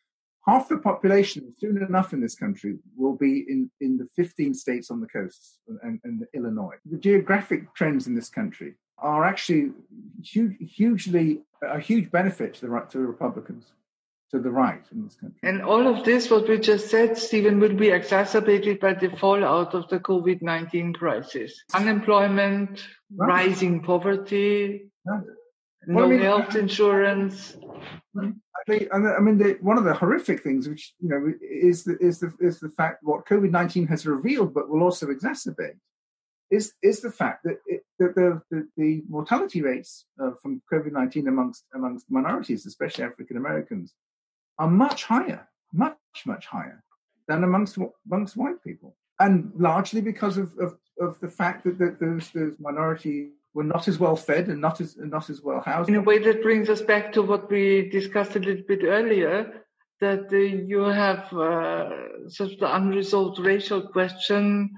Half 0.47 0.69
the 0.69 0.79
population, 0.79 1.55
soon 1.59 1.83
enough 1.83 2.13
in 2.13 2.21
this 2.21 2.35
country, 2.35 2.77
will 2.97 3.17
be 3.17 3.47
in, 3.49 3.71
in 3.81 3.97
the 3.97 4.09
15 4.15 4.53
states 4.55 4.91
on 4.91 5.01
the 5.01 5.07
coasts 5.07 5.59
and, 5.83 6.01
and 6.05 6.27
Illinois. 6.35 6.75
The 6.85 6.99
geographic 6.99 7.73
trends 7.75 8.07
in 8.07 8.15
this 8.15 8.29
country 8.29 8.75
are 8.99 9.25
actually 9.25 9.73
huge, 10.23 10.57
hugely 10.61 11.43
a 11.63 11.81
huge 11.81 12.11
benefit 12.11 12.55
to 12.55 12.61
the, 12.63 12.69
right 12.69 12.89
to 12.91 12.99
the 12.99 13.05
Republicans 13.05 13.73
to 14.31 14.41
the 14.41 14.51
right 14.51 14.83
in 14.93 15.05
this 15.05 15.15
country. 15.15 15.39
And 15.43 15.63
all 15.63 15.87
of 15.87 16.05
this, 16.05 16.31
what 16.31 16.49
we 16.49 16.59
just 16.59 16.91
said, 16.91 17.17
Steven, 17.17 17.61
will 17.61 17.77
be 17.77 17.91
exacerbated 17.91 18.81
by 18.81 18.95
the 18.95 19.11
fallout 19.17 19.75
of 19.75 19.89
the 19.89 20.01
COVID 20.01 20.43
19 20.43 20.93
crisis. 20.95 21.63
Unemployment, 21.73 22.85
right. 23.17 23.29
rising 23.29 23.83
poverty, 23.83 24.91
right. 25.05 25.23
no 25.87 25.95
well, 25.95 26.07
I 26.07 26.09
mean, 26.09 26.21
health 26.21 26.57
insurance. 26.57 27.57
Mm-hmm. 28.17 28.31
I 28.67 29.21
mean, 29.21 29.37
the, 29.37 29.59
one 29.61 29.77
of 29.77 29.85
the 29.85 29.93
horrific 29.93 30.43
things, 30.43 30.69
which 30.69 30.95
you 30.99 31.11
know, 31.11 31.33
is 31.43 31.85
the 31.85 31.99
is 31.99 32.19
the 32.19 32.33
is 32.41 32.59
the 32.59 32.71
fact 32.71 33.01
what 33.03 33.27
COVID 33.27 33.51
nineteen 33.51 33.87
has 33.89 34.07
revealed, 34.07 34.55
but 34.55 34.69
will 34.69 34.83
also 34.83 35.07
exacerbate, 35.07 35.77
is 36.57 36.65
is 36.91 36.97
the 37.07 37.15
fact 37.21 37.39
that, 37.45 37.57
it, 37.73 37.81
that 37.99 38.13
the, 38.19 38.29
the, 38.51 38.61
the 38.81 38.91
mortality 39.17 39.61
rates 39.71 39.93
uh, 40.21 40.33
from 40.41 40.53
COVID 40.73 40.93
nineteen 40.99 41.27
amongst 41.35 41.63
amongst 41.79 42.05
minorities, 42.19 42.63
especially 42.73 43.05
African 43.11 43.37
Americans, 43.45 43.87
are 44.61 44.73
much 44.87 45.01
higher, 45.13 45.43
much, 45.73 46.19
much 46.33 46.45
higher 46.57 46.79
than 47.29 47.45
amongst 47.49 47.75
amongst 48.07 48.37
white 48.43 48.61
people, 48.69 48.91
and 49.25 49.35
largely 49.69 50.03
because 50.11 50.37
of 50.43 50.49
of, 50.65 50.71
of 51.07 51.13
the 51.25 51.33
fact 51.41 51.59
that, 51.65 51.77
that 51.83 51.95
those 52.05 52.27
those 52.37 52.55
minorities 52.69 53.33
were 53.57 53.69
not 53.75 53.85
as 53.93 53.97
well 54.03 54.17
fed 54.29 54.45
and 54.53 54.61
not 54.67 54.77
as 54.85 54.91
not 55.17 55.27
as 55.33 55.39
well 55.47 55.61
housed. 55.69 55.89
In 55.89 55.97
a 56.03 56.07
way, 56.11 56.19
that 56.27 56.43
brings 56.43 56.69
us 56.75 56.83
back 56.93 57.13
to 57.15 57.23
what 57.31 57.43
we 57.55 57.89
discussed 57.99 58.35
a 58.37 58.45
little 58.49 58.67
bit 58.73 58.83
earlier. 58.99 59.37
That 60.01 60.27
uh, 60.33 60.37
you 60.73 60.83
have 61.05 61.23
uh, 61.33 62.29
sort 62.37 62.53
of 62.53 62.59
the 62.59 62.71
unresolved 62.79 63.39
racial 63.39 63.83
question 63.97 64.71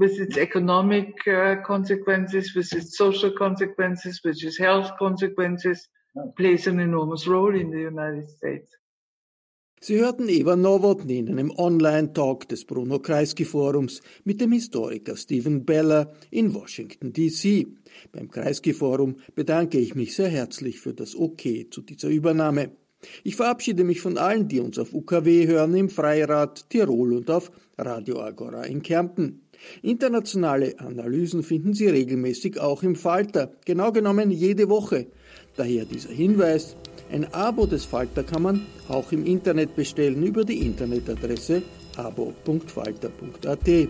with 0.00 0.18
its 0.18 0.38
economic 0.38 1.12
uh, 1.26 1.56
consequences, 1.62 2.54
with 2.54 2.72
its 2.72 2.96
social 2.96 3.32
consequences, 3.32 4.20
with 4.24 4.42
its 4.42 4.58
health 4.58 4.90
consequences, 4.98 5.88
plays 6.36 6.66
an 6.66 6.80
enormous 6.80 7.26
role 7.26 7.54
in 7.54 7.70
the 7.70 7.82
United 7.82 8.28
States. 8.28 8.70
Sie 9.82 9.98
hörten 9.98 10.28
Eva 10.28 10.56
Nowotny 10.56 11.18
in 11.18 11.28
einem 11.30 11.50
Online-Talk 11.50 12.48
des 12.48 12.66
Bruno 12.66 12.98
Kreisky 12.98 13.46
Forums 13.46 14.02
mit 14.24 14.40
dem 14.40 14.52
Historiker 14.52 15.16
Stephen 15.16 15.64
Beller 15.64 16.12
in 16.30 16.52
Washington, 16.52 17.14
D.C. 17.14 17.66
Beim 18.12 18.30
Kreisky 18.30 18.74
Forum 18.74 19.16
bedanke 19.34 19.78
ich 19.78 19.94
mich 19.94 20.14
sehr 20.14 20.28
herzlich 20.28 20.80
für 20.80 20.92
das 20.92 21.16
Okay 21.16 21.68
zu 21.70 21.80
dieser 21.80 22.08
Übernahme. 22.08 22.72
Ich 23.24 23.36
verabschiede 23.36 23.84
mich 23.84 24.02
von 24.02 24.18
allen, 24.18 24.48
die 24.48 24.60
uns 24.60 24.78
auf 24.78 24.92
UKW 24.92 25.46
hören 25.46 25.74
im 25.74 25.88
Freirad 25.88 26.68
Tirol 26.68 27.14
und 27.14 27.30
auf 27.30 27.50
Radio 27.78 28.20
Agora 28.20 28.64
in 28.64 28.82
Kärnten. 28.82 29.46
Internationale 29.82 30.78
Analysen 30.78 31.42
finden 31.42 31.74
Sie 31.74 31.88
regelmäßig 31.88 32.60
auch 32.60 32.82
im 32.82 32.96
Falter, 32.96 33.52
genau 33.64 33.92
genommen 33.92 34.30
jede 34.30 34.68
Woche. 34.68 35.06
Daher 35.56 35.84
dieser 35.84 36.10
Hinweis, 36.10 36.76
ein 37.12 37.32
Abo 37.34 37.66
des 37.66 37.84
Falter 37.84 38.22
kann 38.22 38.42
man 38.42 38.66
auch 38.88 39.12
im 39.12 39.26
Internet 39.26 39.74
bestellen 39.74 40.22
über 40.22 40.44
die 40.44 40.64
Internetadresse 40.64 41.62
abo.falter.at. 41.96 43.88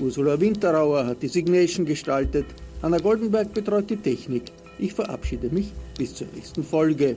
Ursula 0.00 0.40
Winterauer 0.40 1.06
hat 1.06 1.22
die 1.22 1.28
Signation 1.28 1.84
gestaltet, 1.84 2.46
Anna 2.80 2.98
Goldenberg 2.98 3.52
betreut 3.52 3.90
die 3.90 3.96
Technik. 3.96 4.44
Ich 4.78 4.94
verabschiede 4.94 5.50
mich 5.50 5.72
bis 5.96 6.14
zur 6.14 6.26
nächsten 6.34 6.64
Folge. 6.64 7.16